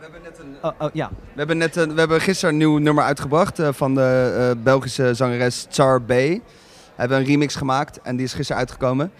[0.00, 0.56] hebben net een...
[0.62, 3.68] oh, oh, ja, We hebben, net een, we hebben gisteren een nieuw nummer uitgebracht eh,
[3.72, 6.08] van de eh, Belgische zangeres Char B.
[6.08, 6.40] We
[6.94, 9.12] hebben een remix gemaakt en die is gisteren uitgekomen.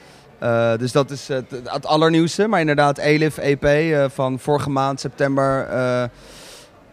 [0.42, 2.46] Eh, dus dat is het, het allernieuwste.
[2.48, 6.04] Maar inderdaad, Elif EP eh, van vorige maand, september, eh,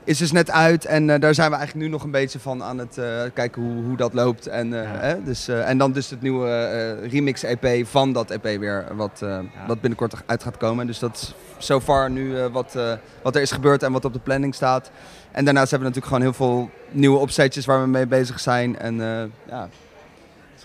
[0.03, 0.85] is dus net uit.
[0.85, 3.61] En eh, daar zijn we eigenlijk nu nog een beetje van aan het eh, kijken
[3.61, 4.47] hoe, hoe dat loopt.
[4.47, 4.99] En, eh, Ja.
[4.99, 8.85] hè, dus, eh, en dan dus het nieuwe eh, remix EP van dat EP weer,
[8.95, 10.87] wat, eh, wat binnenkort uit gaat komen.
[10.87, 11.33] Dus dat is
[11.65, 12.91] so far nu eh, wat, eh,
[13.23, 14.91] wat er is gebeurd en wat op de planning staat.
[15.31, 18.79] En daarnaast hebben we natuurlijk gewoon heel veel nieuwe opzetjes waar we mee bezig zijn.
[18.79, 19.67] En eh, ja,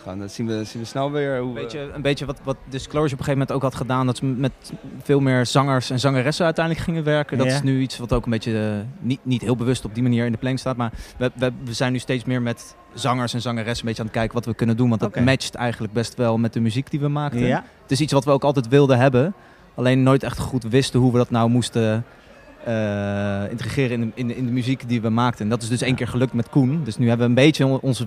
[0.05, 3.19] dat zien, we, zien we snel weer hoe beetje, een beetje wat, wat Disclosure op
[3.19, 4.07] een gegeven moment ook had gedaan.
[4.07, 4.53] Dat ze met
[5.03, 7.39] veel meer zangers en zangeressen uiteindelijk gingen werken.
[7.39, 7.53] Dat Ja.
[7.55, 10.25] is nu iets wat ook een beetje eh, niet, niet heel bewust op die manier
[10.27, 10.77] in de planning staat.
[10.77, 14.09] Maar we, we, we zijn nu steeds meer met zangers en zangeressen een beetje aan
[14.09, 14.89] het kijken wat we kunnen doen.
[14.89, 17.47] Want dat matcht eigenlijk best wel met de muziek die we maakten.
[17.47, 17.65] Ja.
[17.83, 19.35] Het is iets wat we ook altijd wilden hebben.
[19.75, 22.05] Alleen nooit echt goed wisten hoe we dat nou moesten
[22.65, 25.45] eh, integreren in de, in, de, in de muziek die we maakten.
[25.45, 26.81] En dat is dus één keer gelukt met Koen.
[26.85, 28.07] Dus nu hebben we een beetje on- onze,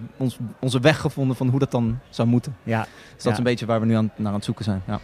[0.60, 2.56] onze weg gevonden van hoe dat dan zou moeten.
[2.64, 2.80] ja.
[2.82, 3.32] Dus dat Ja.
[3.32, 4.82] is een beetje waar we nu aan, naar aan het zoeken zijn.
[4.88, 5.00] Ja.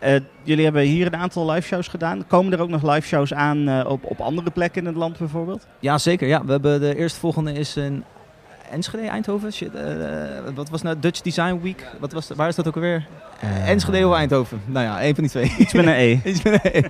[0.00, 2.26] Eh, jullie hebben hier een aantal live shows gedaan.
[2.26, 5.18] Komen er ook nog live shows aan eh, op, op andere plekken in het land
[5.18, 5.66] bijvoorbeeld?
[5.80, 6.28] ja, zeker.
[6.28, 6.44] Ja.
[6.44, 8.04] We hebben de eerstvolgende is in
[8.70, 9.52] Enschede, Eindhoven.
[9.52, 9.70] Shit,
[10.54, 11.84] wat was nou Dutch Design Week?
[12.00, 13.06] Wat was, waar is dat ook alweer?
[13.64, 14.60] Enschede of Eindhoven?
[14.66, 15.54] Nou ja, één van die twee.
[15.58, 16.18] Iets met een E.
[16.24, 16.82] Iets met een E.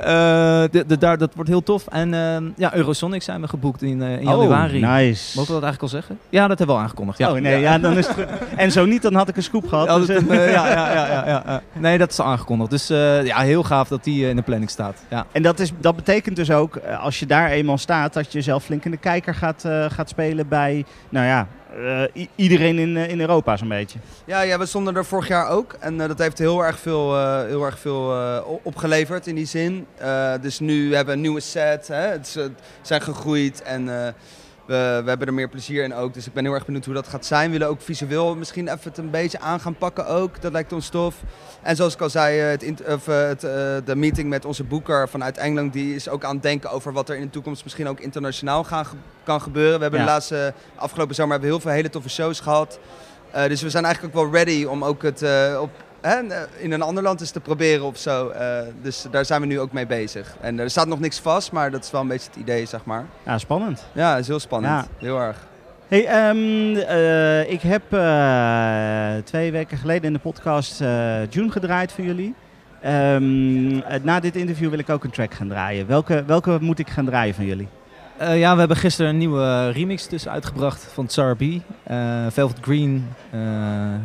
[0.00, 1.86] Eh, de, de, daar, dat wordt heel tof.
[1.86, 4.82] En ehm, ja, Eurosonic zijn we geboekt in, eh, in januari.
[4.84, 5.36] Oh, nice.
[5.36, 6.18] Mogen we dat eigenlijk al zeggen?
[6.28, 7.18] Ja, dat hebben we al aangekondigd.
[7.18, 7.32] Ja.
[7.32, 7.78] Oh nee, ja.
[7.78, 8.16] dan is het.
[8.56, 9.86] En zo niet, dan had ik een scoop gehad.
[9.86, 11.62] Ja, dus, eh, ja, ja, ja, ja.
[11.72, 12.70] Nee, dat is al aangekondigd.
[12.70, 12.86] Dus
[13.26, 15.02] ja, heel gaaf dat die in de planning staat.
[15.08, 15.26] Ja.
[15.32, 18.64] En dat, is, dat betekent dus ook, als je daar eenmaal staat, dat je zelf
[18.64, 21.46] flink in de kijker gaat, gaat spelen bij, nou ja,
[21.76, 23.98] eh, iedereen in, eh, in Europa zo'n beetje.
[24.24, 25.76] Ja, ja, we stonden er vorig jaar ook.
[25.80, 29.86] En eh, dat heeft heel erg veel, heel erg veel opgeleverd in die zin.
[30.40, 31.88] Dus nu hebben we een nieuwe set.
[31.88, 32.06] Hè?
[32.06, 32.38] Het
[32.82, 34.14] zijn gegroeid en
[34.70, 36.14] we, we hebben er meer plezier in ook.
[36.14, 37.46] Dus ik ben heel erg benieuwd hoe dat gaat zijn.
[37.46, 40.40] We willen ook visueel misschien even het een beetje aan gaan pakken ook.
[40.40, 41.14] Dat lijkt ons tof.
[41.62, 43.50] En zoals ik al zei, eh, het, of, eh, het, eh,
[43.84, 45.72] de meeting met onze boeker vanuit Engeland...
[45.72, 48.64] die is ook aan het denken over wat er in de toekomst misschien ook internationaal
[48.64, 48.86] gaan,
[49.24, 49.76] kan gebeuren.
[49.76, 50.06] We hebben Ja.
[50.06, 52.78] de laatste, afgelopen zomer hebben we heel veel hele toffe shows gehad.
[53.30, 55.22] Eh, dus we zijn eigenlijk ook wel ready om ook het
[55.60, 55.70] op,
[56.00, 56.18] hè,
[56.58, 58.28] in een ander land eens te proberen of zo.
[58.28, 60.36] Eh, dus daar zijn we nu ook mee bezig.
[60.40, 62.84] En er staat nog niks vast, maar dat is wel een beetje het idee, zeg
[62.84, 63.06] maar.
[63.22, 63.84] Ja, spannend.
[63.92, 64.74] Ja, is heel spannend.
[64.74, 65.06] Ja.
[65.06, 65.48] Heel erg.
[65.88, 71.92] Hey, ehm, eh, ik heb eh, twee weken geleden in de podcast eh, June gedraaid
[71.92, 72.34] voor jullie.
[72.80, 75.86] Ehm, eh, na dit interview wil ik ook een track gaan draaien.
[75.86, 77.68] Welke, welke moet ik gaan draaien van jullie?
[78.20, 81.40] Eh, ja, we hebben gisteren een nieuwe remix dus uitgebracht van Tsar B.
[81.82, 83.08] Eh, Velvet Green.
[83.30, 83.40] eh,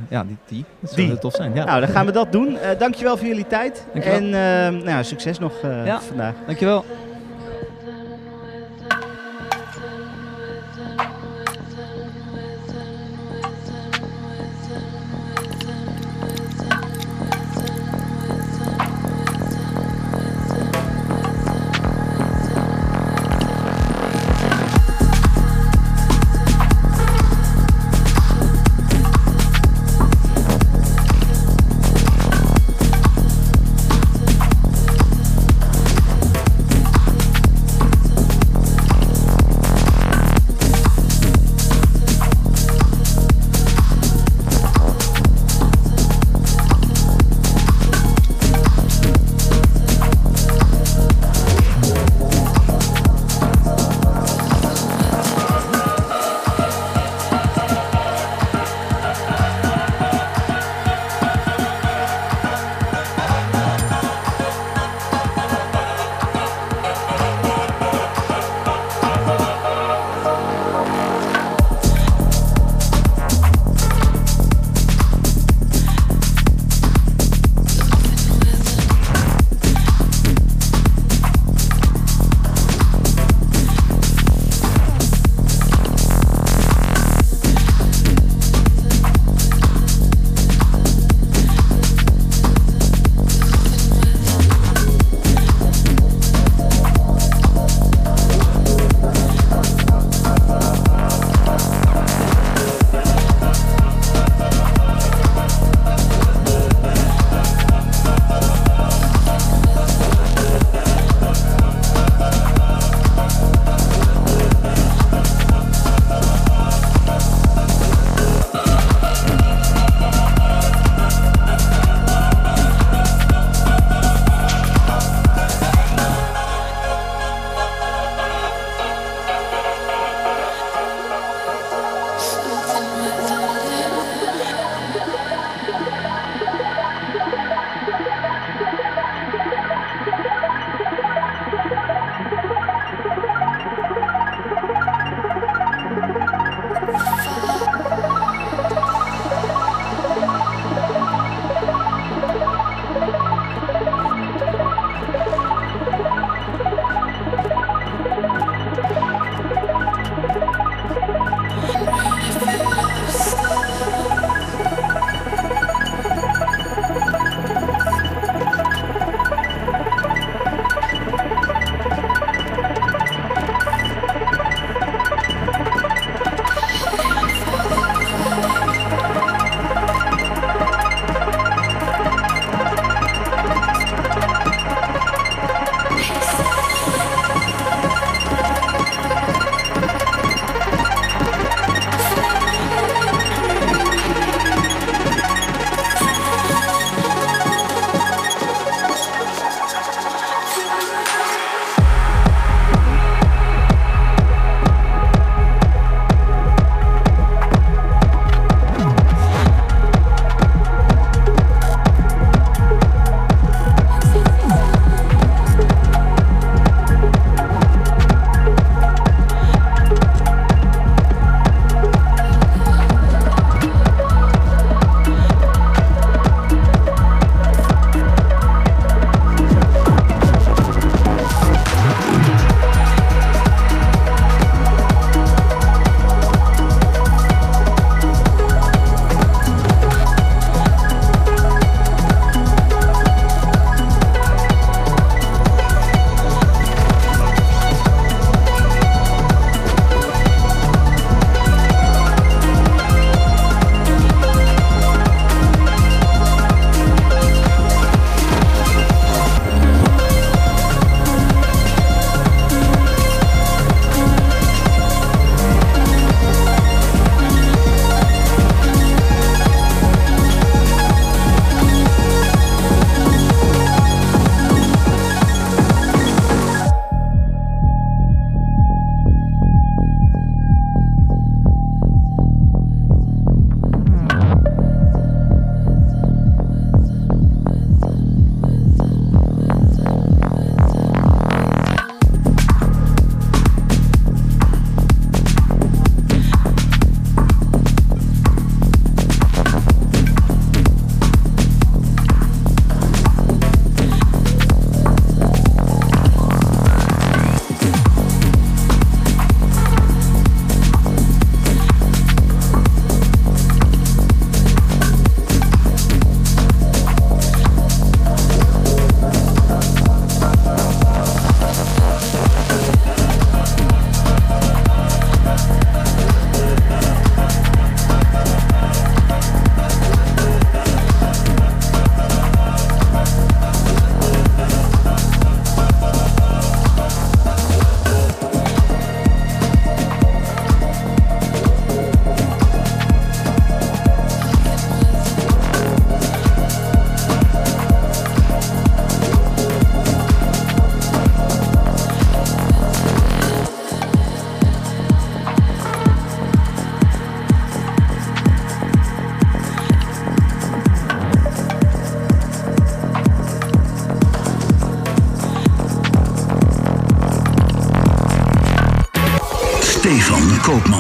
[0.10, 0.38] ja, die.
[0.48, 0.66] die.
[0.80, 1.18] Dat zou Die.
[1.18, 1.54] tof zijn.
[1.54, 1.66] Ja.
[1.66, 2.58] Nou, dan gaan we dat doen.
[2.78, 3.86] Dankjewel voor jullie tijd.
[3.94, 4.20] Dankjewel.
[4.20, 5.54] En nou, succes nog
[5.86, 6.02] Ja.
[6.02, 6.34] vandaag.
[6.46, 6.86] Dankjewel.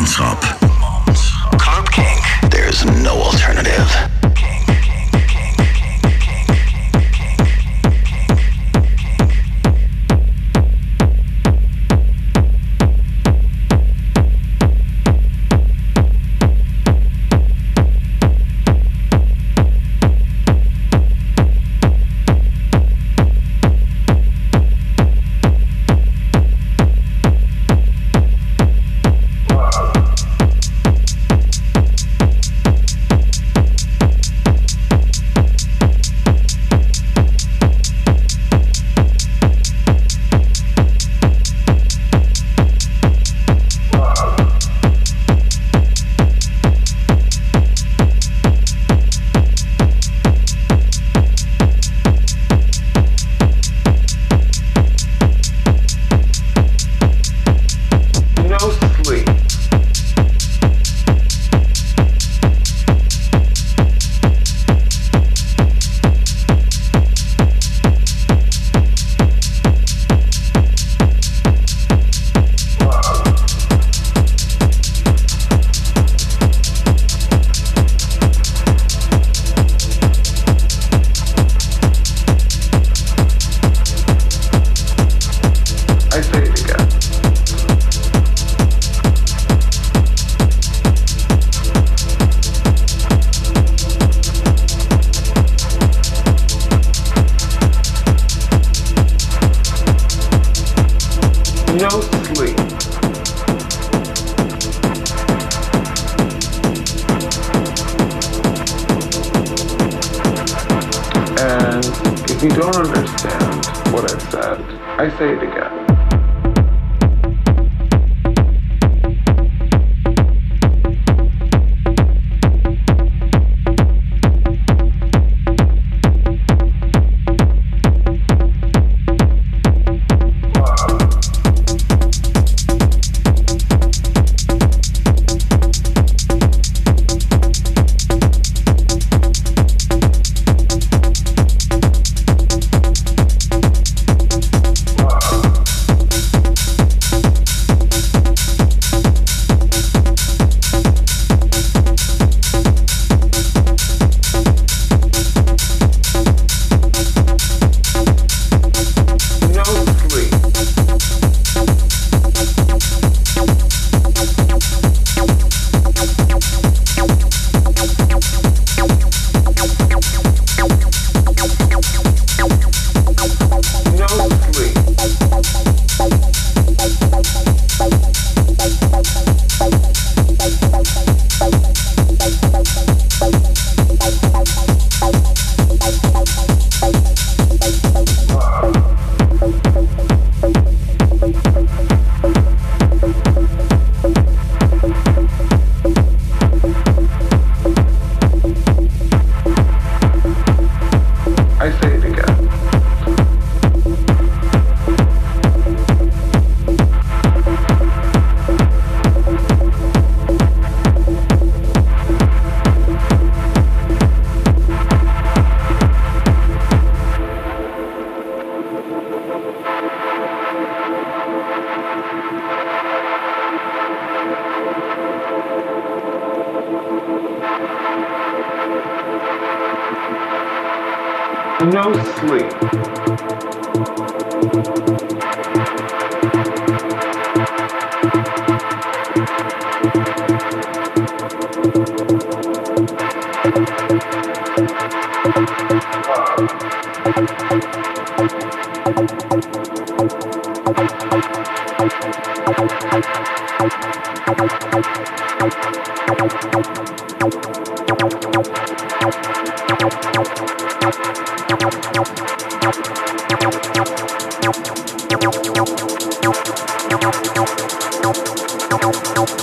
[0.06, 0.55] Top.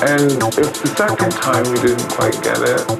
[0.04, 2.91] And it's the second time we didn't quite get it.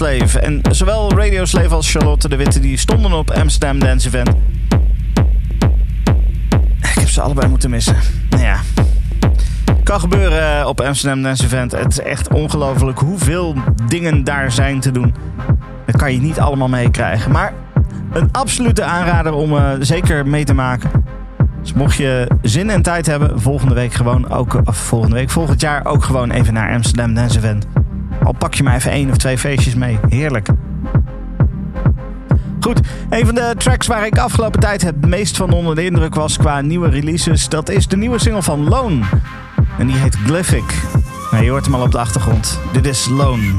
[0.00, 4.28] En zowel Radio als Charlotte de Witte die stonden op Amsterdam Dance Event.
[6.80, 7.96] Ik heb ze allebei moeten missen.
[8.30, 8.60] Nou ja.
[9.82, 11.72] Kan gebeuren eh, op Amsterdam Dance Event.
[11.72, 13.54] Het is echt ongelooflijk hoeveel
[13.86, 15.14] dingen daar zijn te doen.
[15.86, 17.32] Dat kan je niet allemaal meekrijgen.
[17.32, 17.52] Maar
[18.12, 20.90] een absolute aanrader om eh, zeker mee te maken.
[21.60, 25.60] Dus mocht je zin en tijd hebben, volgende week gewoon ook, of volgende week, volgend
[25.60, 27.66] jaar ook gewoon even naar Amsterdam Dance Event.
[28.26, 29.98] Al pak je maar even één of twee feestjes mee.
[30.08, 30.48] Heerlijk.
[32.60, 36.14] Goed, een van de tracks waar ik afgelopen tijd het meest van onder de indruk
[36.14, 39.04] was qua nieuwe releases, dat is de nieuwe single van Lone.
[39.78, 40.82] En die heet Glyphic.
[41.30, 42.60] Nou, je hoort hem al op de achtergrond.
[42.72, 43.52] Dit is Lone.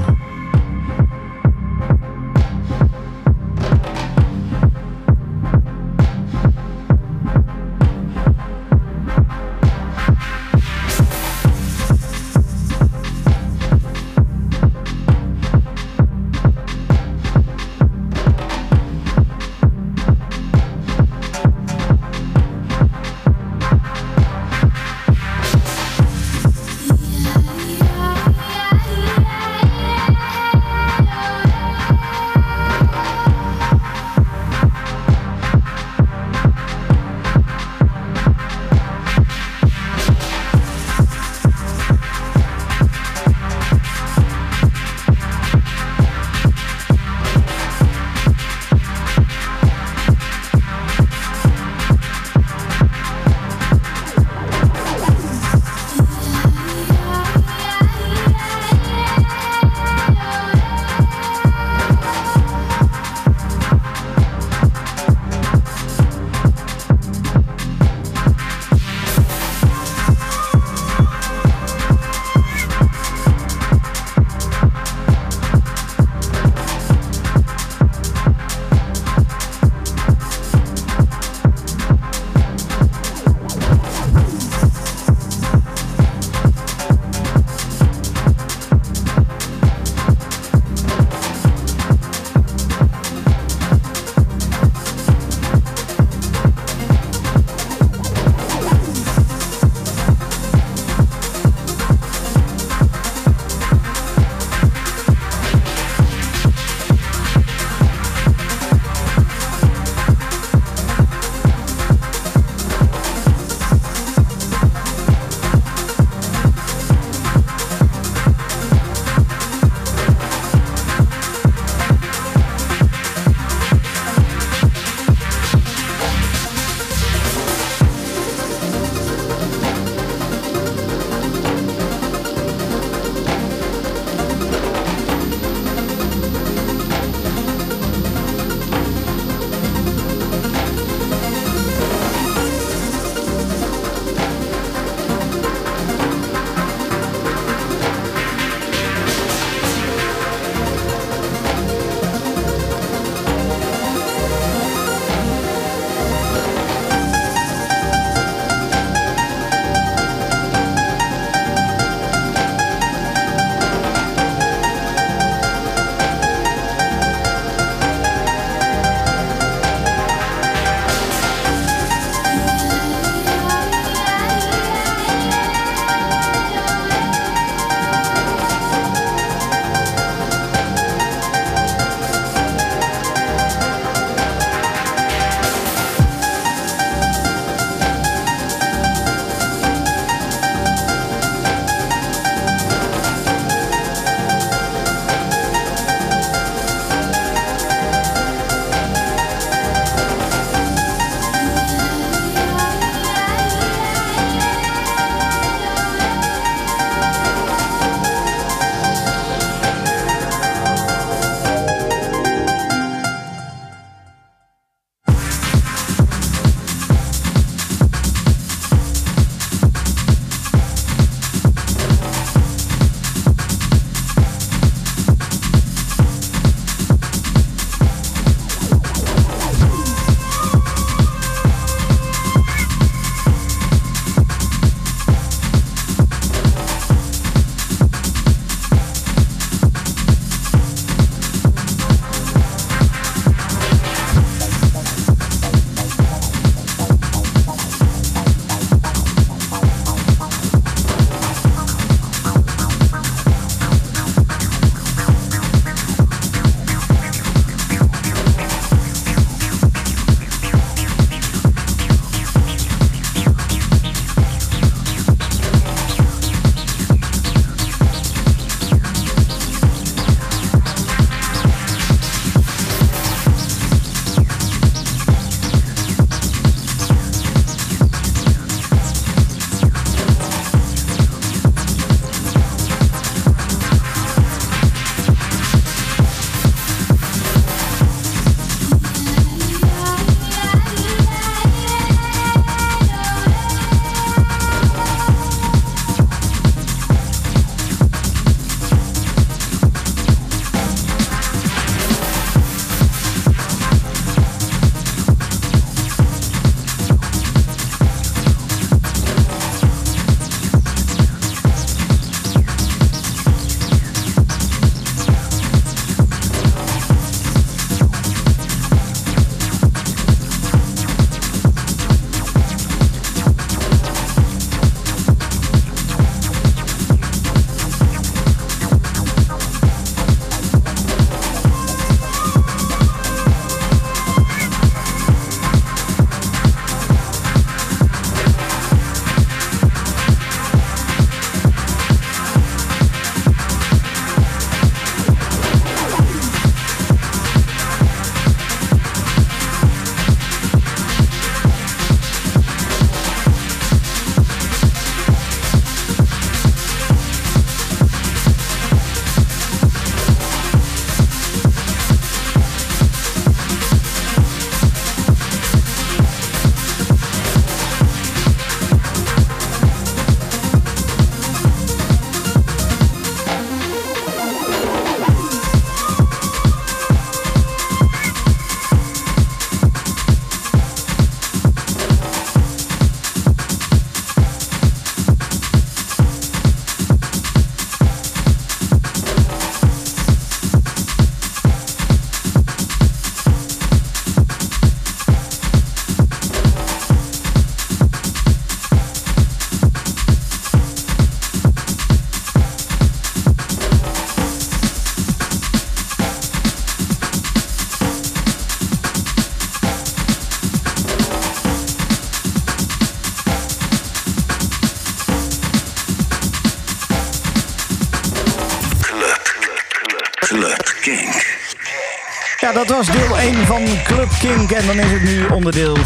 [422.57, 424.51] Dat was deel 1 van Club Kink.
[424.51, 425.77] En dan is het nu onderdeel,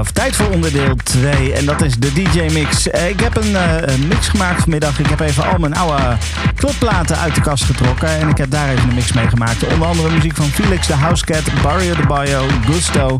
[0.00, 1.52] of tijd voor onderdeel 2.
[1.52, 2.90] En dat is de DJ-mix.
[2.90, 4.98] Eh, ik heb een, eh, een mix gemaakt vanmiddag.
[4.98, 6.16] Ik heb even al mijn oude
[6.54, 8.08] clubplaten uit de kast getrokken.
[8.08, 9.66] En ik heb daar even een mix mee gemaakt.
[9.72, 13.16] Onder andere muziek van Felix the Housecat, Barrio de Bayo, Gusto,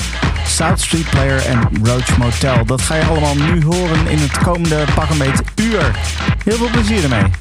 [0.46, 2.64] South Street Player en Roach Motel.
[2.64, 5.90] Dat ga je allemaal nu horen in het komende pak een uur.
[6.44, 7.37] Heel veel plezier ermee.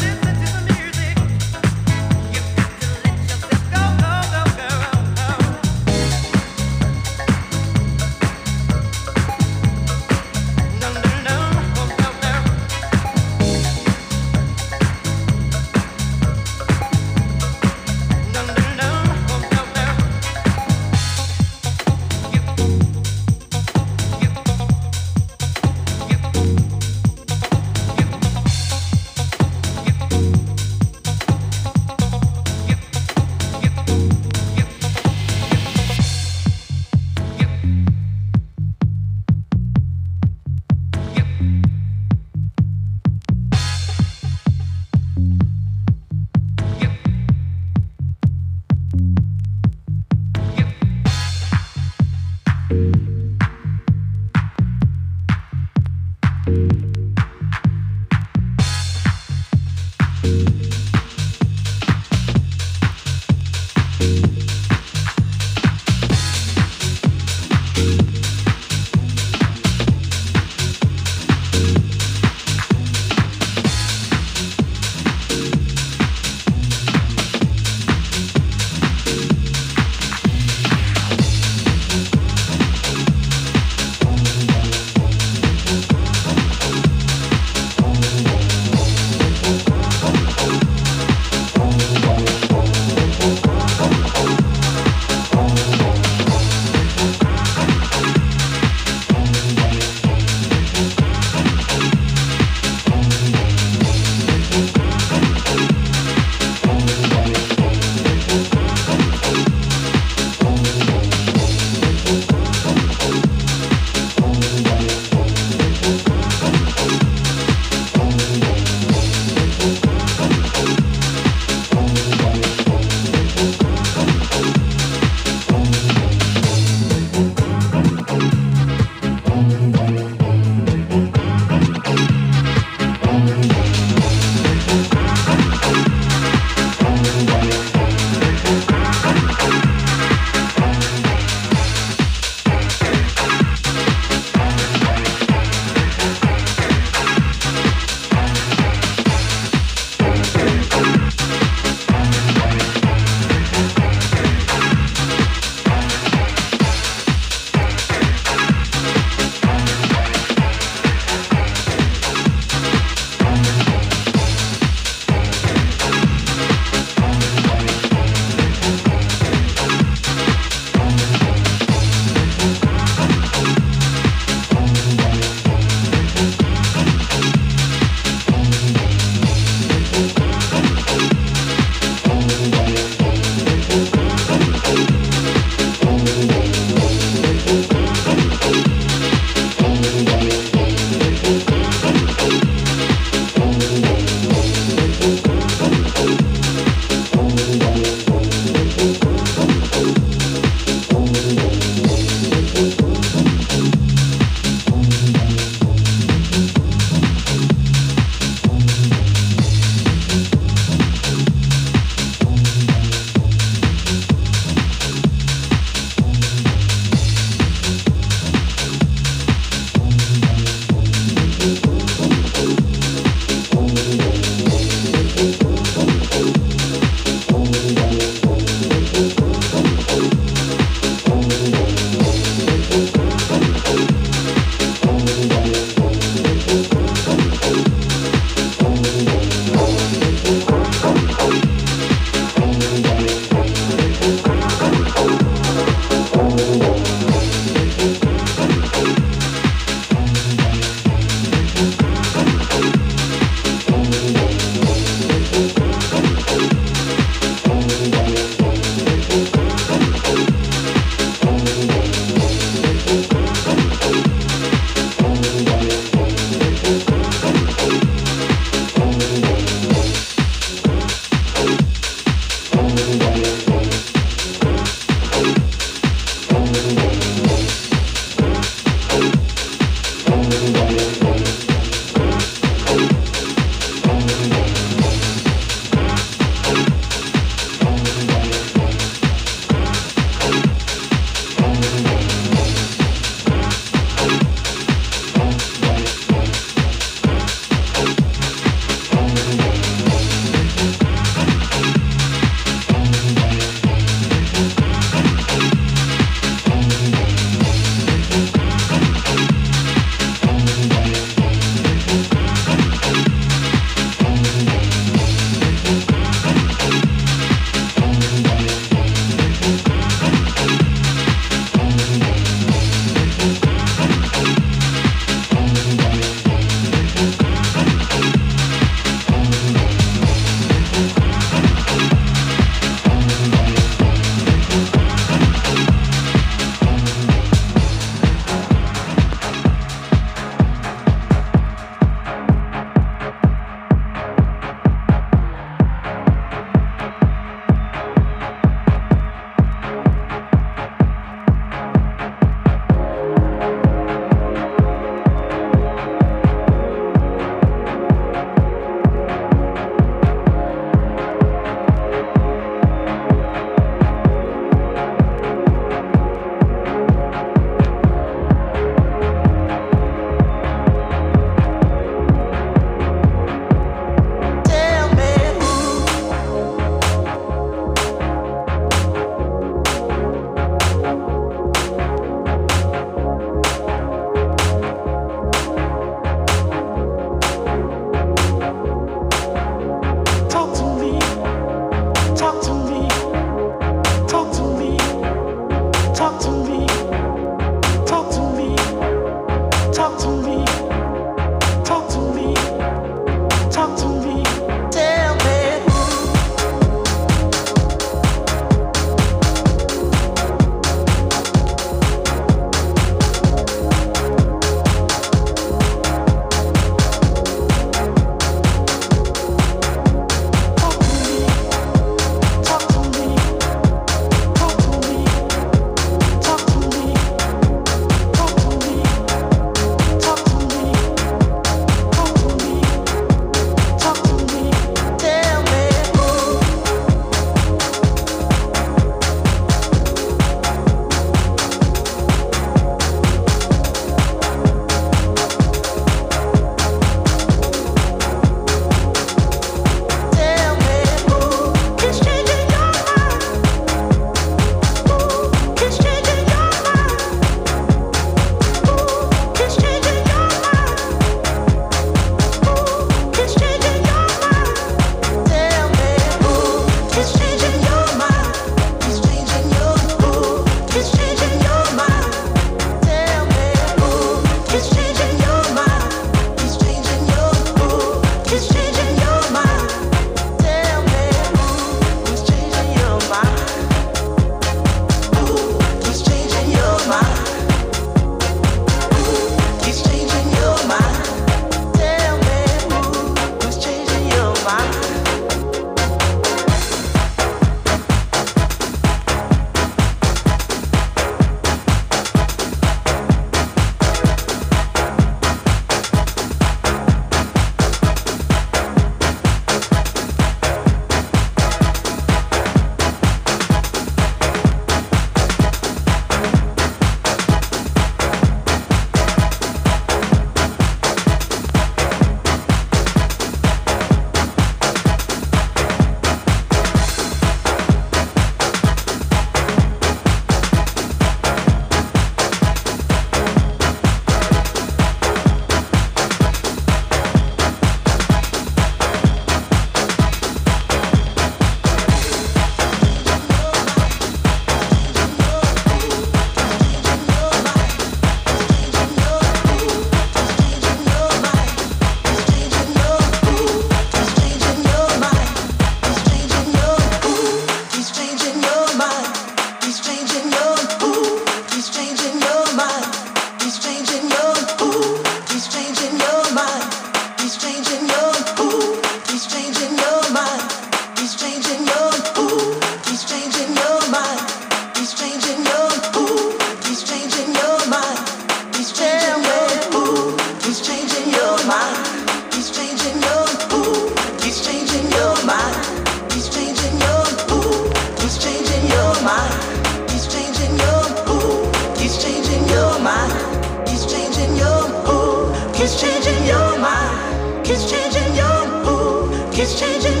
[595.61, 600.00] Keeps changing your mind, keeps changing your mood, keeps changing.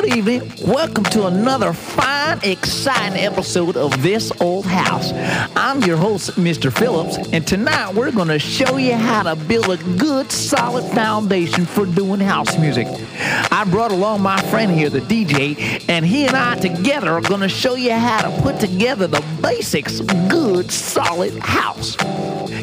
[0.00, 0.50] Evening.
[0.66, 5.12] Welcome to another fine, exciting episode of This Old House.
[5.54, 6.72] I'm your host, Mr.
[6.72, 11.66] Phillips, and tonight we're going to show you how to build a good, solid foundation
[11.66, 12.88] for doing house music.
[13.52, 17.42] I brought along my friend here, the DJ, and he and I together are going
[17.42, 21.96] to show you how to put together the basics good, solid house.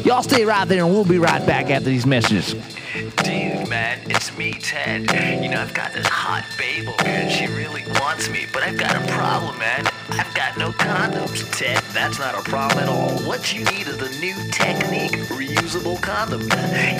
[0.04, 2.54] Y'all stay right there, and we'll be right back after these messages.
[3.00, 5.10] Dude, man, it's me, Ted.
[5.42, 8.62] You know, I've got this hot babe over here, and she really wants me, but
[8.62, 9.86] I've got a problem, man.
[10.10, 11.82] I've got no condoms, Ted.
[11.94, 13.18] That's not a problem at all.
[13.26, 16.42] What you need is the new Technique reusable condom.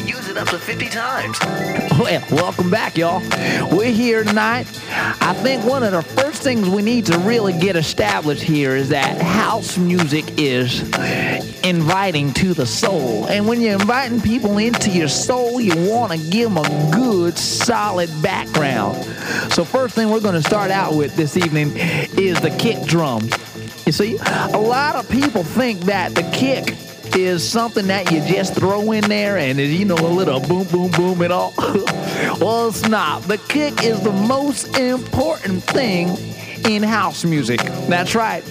[0.06, 1.39] Use it up to 50 times.
[1.98, 3.20] Well, welcome back, y'all.
[3.70, 4.66] We're here tonight.
[5.20, 8.89] I think one of the first things we need to really get established here is
[8.89, 10.81] that house music is
[11.62, 13.27] inviting to the soul.
[13.27, 17.37] And when you're inviting people into your soul, you want to give them a good,
[17.37, 19.05] solid background.
[19.53, 23.29] So, first thing we're going to start out with this evening is the kick drum.
[23.87, 26.77] You see, a lot of people think that the kick
[27.17, 30.91] is something that you just throw in there and you know a little boom boom
[30.93, 31.53] boom and all
[32.39, 36.09] well it's not the kick is the most important thing
[36.66, 37.61] in house music.
[37.89, 38.43] That's right.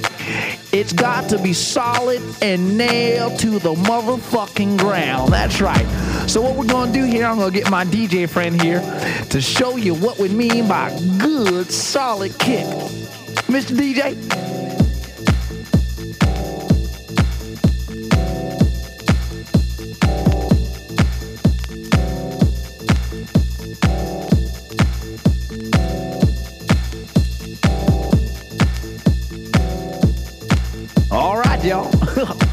[0.72, 5.34] It's got to be solid and nailed to the motherfucking ground.
[5.34, 5.86] That's right.
[6.30, 8.82] So what we're gonna do here i'm gonna get my dj friend here
[9.32, 12.68] to show you what we mean by good solid kick.
[13.48, 14.69] Mr dj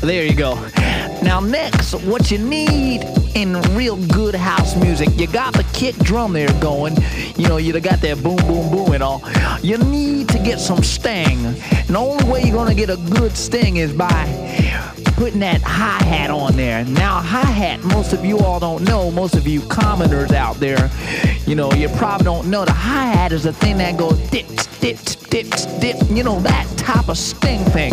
[0.00, 0.54] There you go.
[1.22, 3.04] Now, next, what you need
[3.34, 6.96] in real good house music, you got the kick drum there going.
[7.36, 9.22] You know, you got that boom, boom, boom and all.
[9.62, 11.44] You need to get some sting.
[11.44, 14.24] And the only way you're going to get a good sting is by
[15.20, 16.82] putting that hi hat on there.
[16.82, 20.90] Now, hi hat, most of you all don't know, most of you commoners out there,
[21.46, 24.46] you know, you probably don't know the hi hat is the thing that goes dip,
[24.80, 24.96] dip,
[25.28, 27.92] dip, dip, you know, that type of sting thing.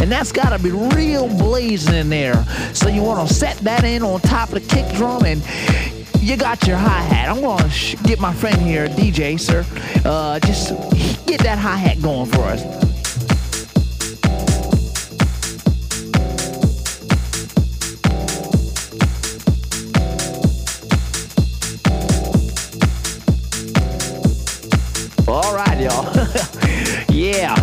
[0.00, 2.44] And that's got to be real blazing in there.
[2.74, 5.42] So you want to set that in on top of the kick drum and
[6.20, 7.28] you got your hi hat.
[7.28, 9.66] I'm going to get my friend here, DJ, sir,
[10.04, 10.68] uh, just
[11.26, 12.87] get that hi hat going for us.
[25.28, 26.10] All right, y'all.
[27.14, 27.54] yeah.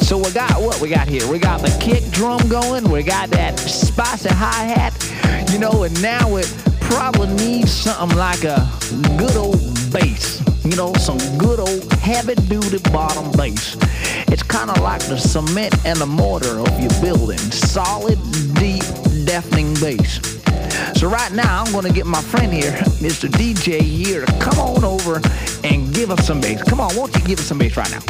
[0.00, 1.26] So we got what we got here?
[1.26, 2.90] We got the kick drum going.
[2.90, 5.50] We got that spicy hi hat.
[5.50, 6.52] You know, and now it
[6.82, 8.68] probably needs something like a
[9.16, 9.58] good old
[9.90, 10.42] bass.
[10.66, 13.78] You know, some good old heavy duty bottom bass.
[14.28, 17.38] It's kind of like the cement and the mortar of your building.
[17.38, 18.18] Solid,
[18.54, 18.84] deep,
[19.24, 20.43] deafening bass.
[20.94, 23.28] So right now, I'm going to get my friend here, Mr.
[23.28, 25.20] DJ here, to come on over
[25.64, 26.62] and give us some bass.
[26.62, 28.00] Come on, won't you give us some bass right now?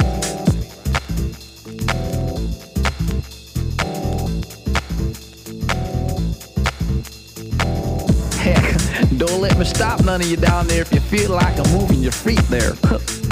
[8.39, 11.73] Heck, don't let me stop none of you down there if you feel like I'm
[11.73, 12.75] moving your feet there.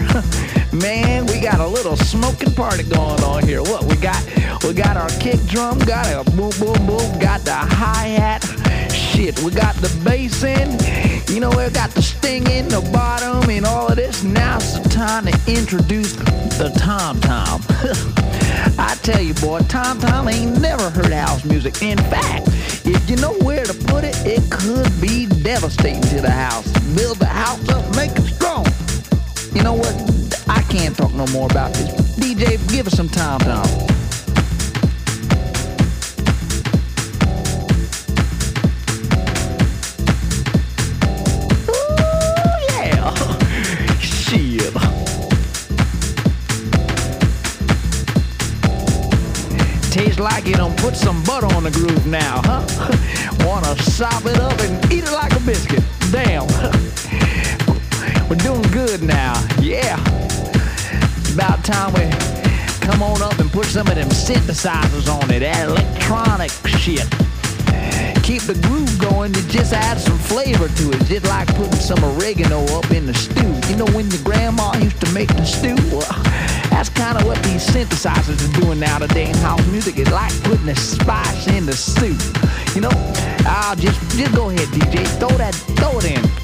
[0.00, 0.22] there.
[0.72, 3.62] Man, we got a little smoking party going on here.
[3.62, 4.22] What we got?
[4.64, 8.42] We got our kick drum, got a boom boom boom, got the hi-hat.
[8.92, 10.70] Shit, we got the bass in.
[11.32, 14.22] You know, we got the sting in the bottom and all of this.
[14.24, 16.14] Now it's the time to introduce
[16.58, 17.62] the tom tom.
[18.78, 21.82] I tell you, boy, tom tom ain't never heard house music.
[21.82, 22.48] In fact,
[22.84, 26.66] if you know where to put it, it could be devastating to the house.
[26.96, 28.33] Build the house up, make it
[29.64, 30.44] know what?
[30.46, 31.88] I can't talk no more about this.
[32.18, 33.40] DJ, give us some time.
[49.90, 52.66] Tastes like you done put some butter on the groove now, huh?
[53.46, 55.82] Wanna sop it up and eat it like a biscuit.
[56.12, 56.46] Damn.
[58.34, 59.34] We're doing good now.
[59.60, 59.94] Yeah.
[61.18, 62.10] It's about time we
[62.80, 67.06] come on up and put some of them synthesizers on it, that electronic shit.
[68.24, 71.04] Keep the groove going it just add some flavor to it.
[71.04, 73.54] Just like putting some oregano up in the stew.
[73.70, 75.76] You know when your grandma used to make the stew?
[75.94, 76.10] Well,
[76.74, 79.96] that's kind of what these synthesizers are doing now today in house music.
[79.96, 82.18] It's like putting a spice in the soup.
[82.74, 82.90] You know,
[83.46, 85.06] I'll just just go ahead, DJ.
[85.20, 86.43] Throw that, throw it in.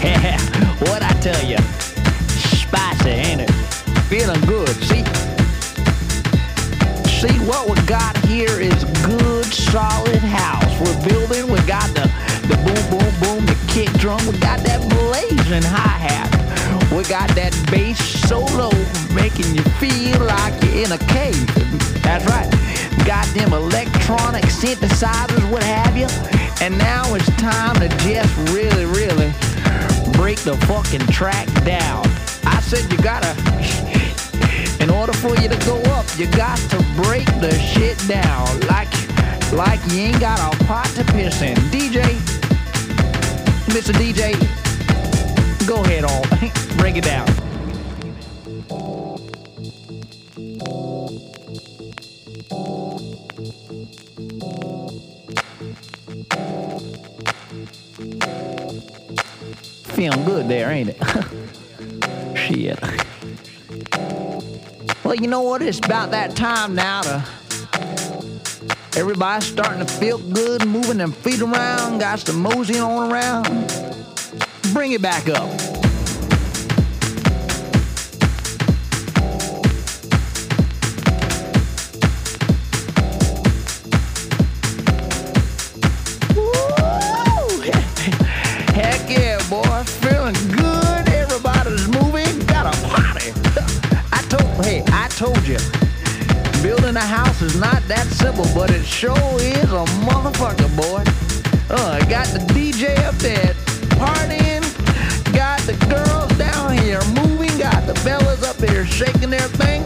[0.80, 1.58] what I tell you?
[2.40, 3.50] Spicy, ain't it?
[4.08, 4.70] Feeling good.
[4.88, 5.04] See,
[7.20, 10.72] see what we got here is good, solid house.
[10.80, 11.52] We're building.
[11.52, 12.10] We got the
[12.48, 14.24] the boom, boom, boom, the kick drum.
[14.26, 16.32] We got that blazing hi hat.
[16.90, 18.72] We got that bass so low,
[19.12, 21.44] making you feel like you're in a cave.
[22.00, 22.48] That's right.
[23.04, 26.08] Got them electronic synthesizers, what have you.
[26.64, 29.32] And now it's time to just really, really
[30.20, 32.04] break the fucking track down.
[32.44, 33.30] I said you gotta,
[34.82, 38.44] in order for you to go up, you got to break the shit down.
[38.68, 38.92] Like,
[39.50, 41.56] like you ain't got a pot to piss in.
[41.72, 42.02] DJ,
[43.72, 43.94] Mr.
[43.94, 44.36] DJ,
[45.66, 46.22] go ahead, all.
[46.76, 47.26] break it down.
[60.00, 60.96] Feeling good there, ain't it?
[62.34, 62.80] Shit.
[65.04, 65.60] Well, you know what?
[65.60, 67.24] It's about that time now to.
[68.96, 73.44] Everybody's starting to feel good, moving them feet around, got some mosey on around.
[74.72, 75.79] Bring it back up.
[95.50, 95.58] You.
[96.62, 101.02] Building a house is not that simple, but it sure is a motherfucker, boy.
[101.68, 103.54] Uh, got the DJ up there
[103.98, 104.62] partying.
[105.34, 107.58] Got the girls down here moving.
[107.58, 109.82] Got the fellas up there shaking their thing.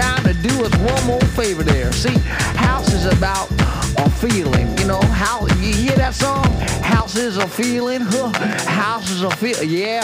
[0.00, 1.92] Time to do us one more favor there.
[1.92, 2.16] See,
[2.56, 3.50] house is about
[3.98, 4.66] a feeling.
[4.78, 6.46] You know, how you hear that song?
[6.82, 8.00] House is a feeling.
[8.00, 8.30] Huh?
[8.66, 9.62] House is a feel.
[9.62, 10.02] Yeah,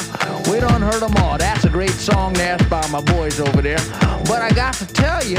[0.51, 1.39] we done heard them all.
[1.39, 3.78] That's a great song there by my boys over there.
[4.28, 5.39] But I got to tell you,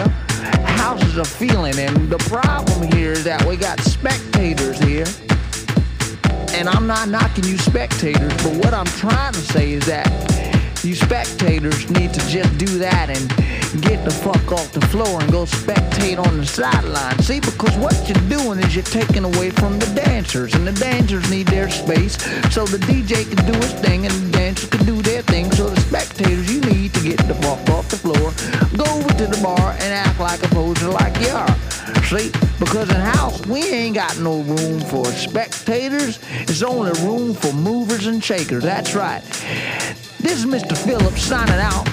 [0.65, 5.05] house is a feeling, and the problem here is that we got spectators here.
[6.53, 10.07] And I'm not knocking you spectators, but what I'm trying to say is that
[10.87, 15.29] you spectators need to just do that and get the fuck off the floor and
[15.29, 17.19] go spectate on the sideline.
[17.19, 21.29] See, because what you're doing is you're taking away from the dancers, and the dancers
[21.29, 22.13] need their space
[22.53, 25.51] so the DJ can do his thing and the dancers can do their thing.
[25.51, 28.31] So the spectators, you need to get the fuck off the floor,
[28.77, 31.56] go over to the bar and act like a poser like you are.
[32.07, 36.19] See, because in house we ain't got no room for spectators.
[36.43, 38.63] It's only room for movers and shakers.
[38.63, 39.21] That's right.
[40.17, 40.77] This is Mr.
[40.77, 41.85] Phillips signing out.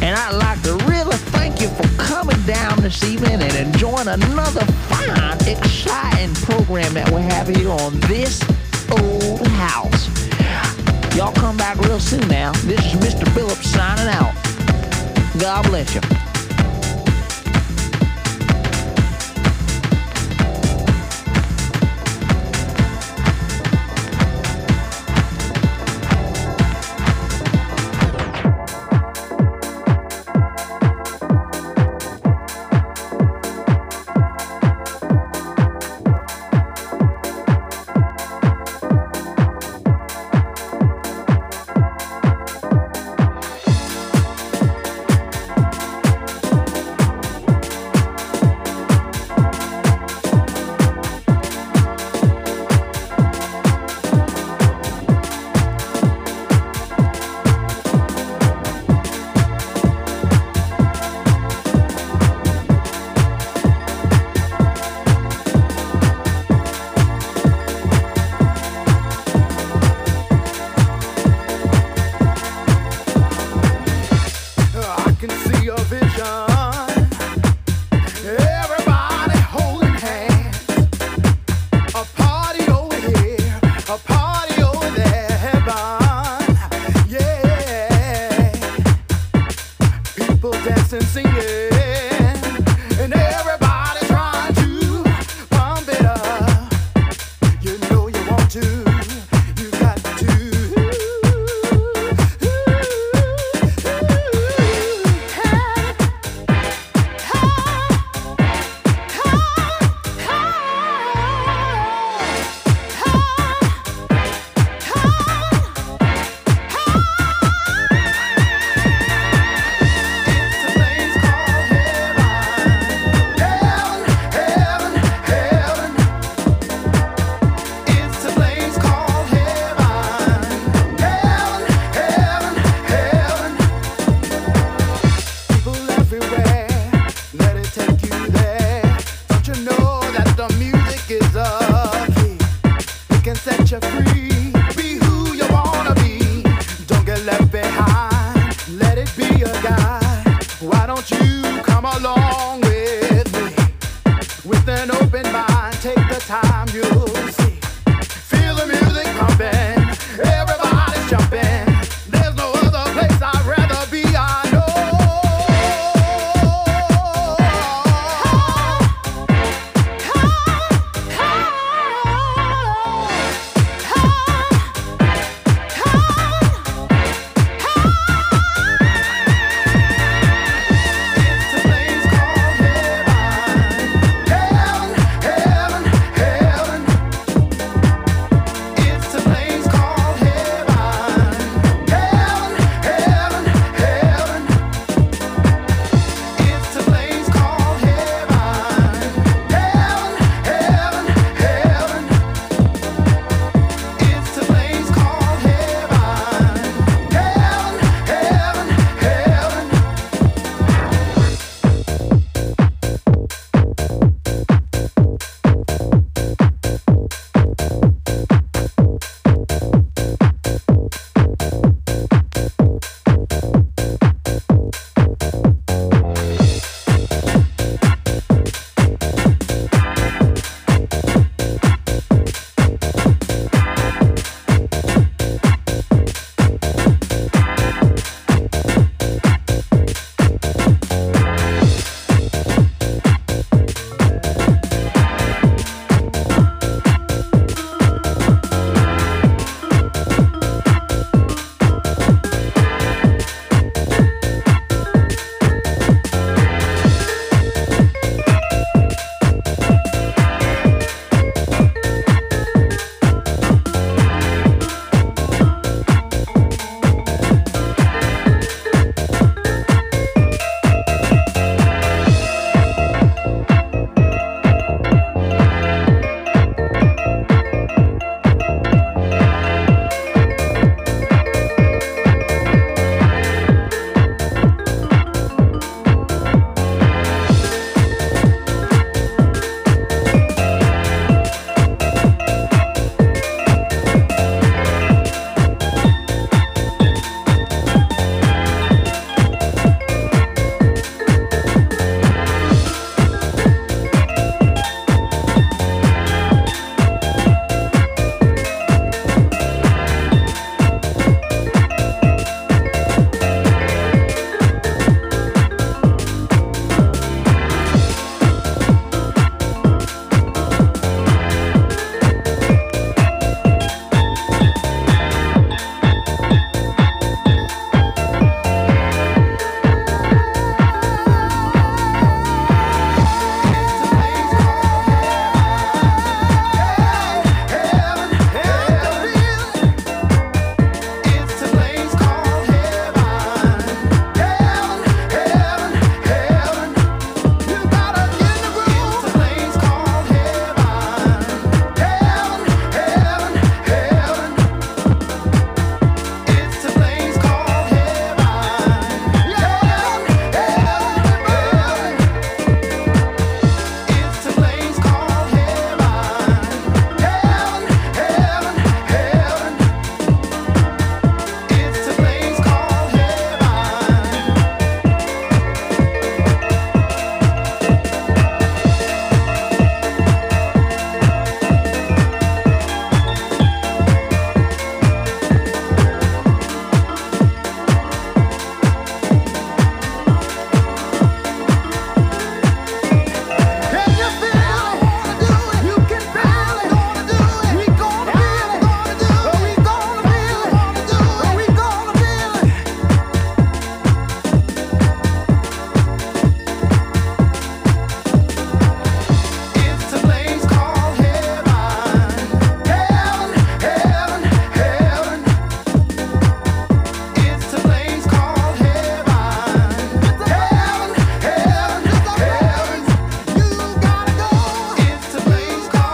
[0.00, 4.64] And I'd like to really thank you for coming down this evening and enjoying another
[4.64, 8.40] fine, exciting program that we have here on this
[8.92, 10.06] old house.
[11.16, 12.52] Y'all come back real soon now.
[12.62, 13.28] This is Mr.
[13.34, 14.32] Phillips signing out.
[15.40, 16.29] God bless you.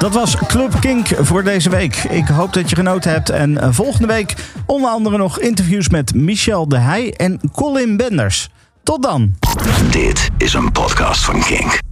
[0.07, 1.97] Dat was Club Kink voor deze week.
[1.97, 3.31] Ik hoop dat je genoten hebt.
[3.31, 4.35] En eh, volgende week
[4.66, 8.49] onder andere nog interviews met Michel de Heij en Colin Benders.
[8.83, 9.35] Tot dan.
[9.91, 11.85] Dit is een podcast van Kink.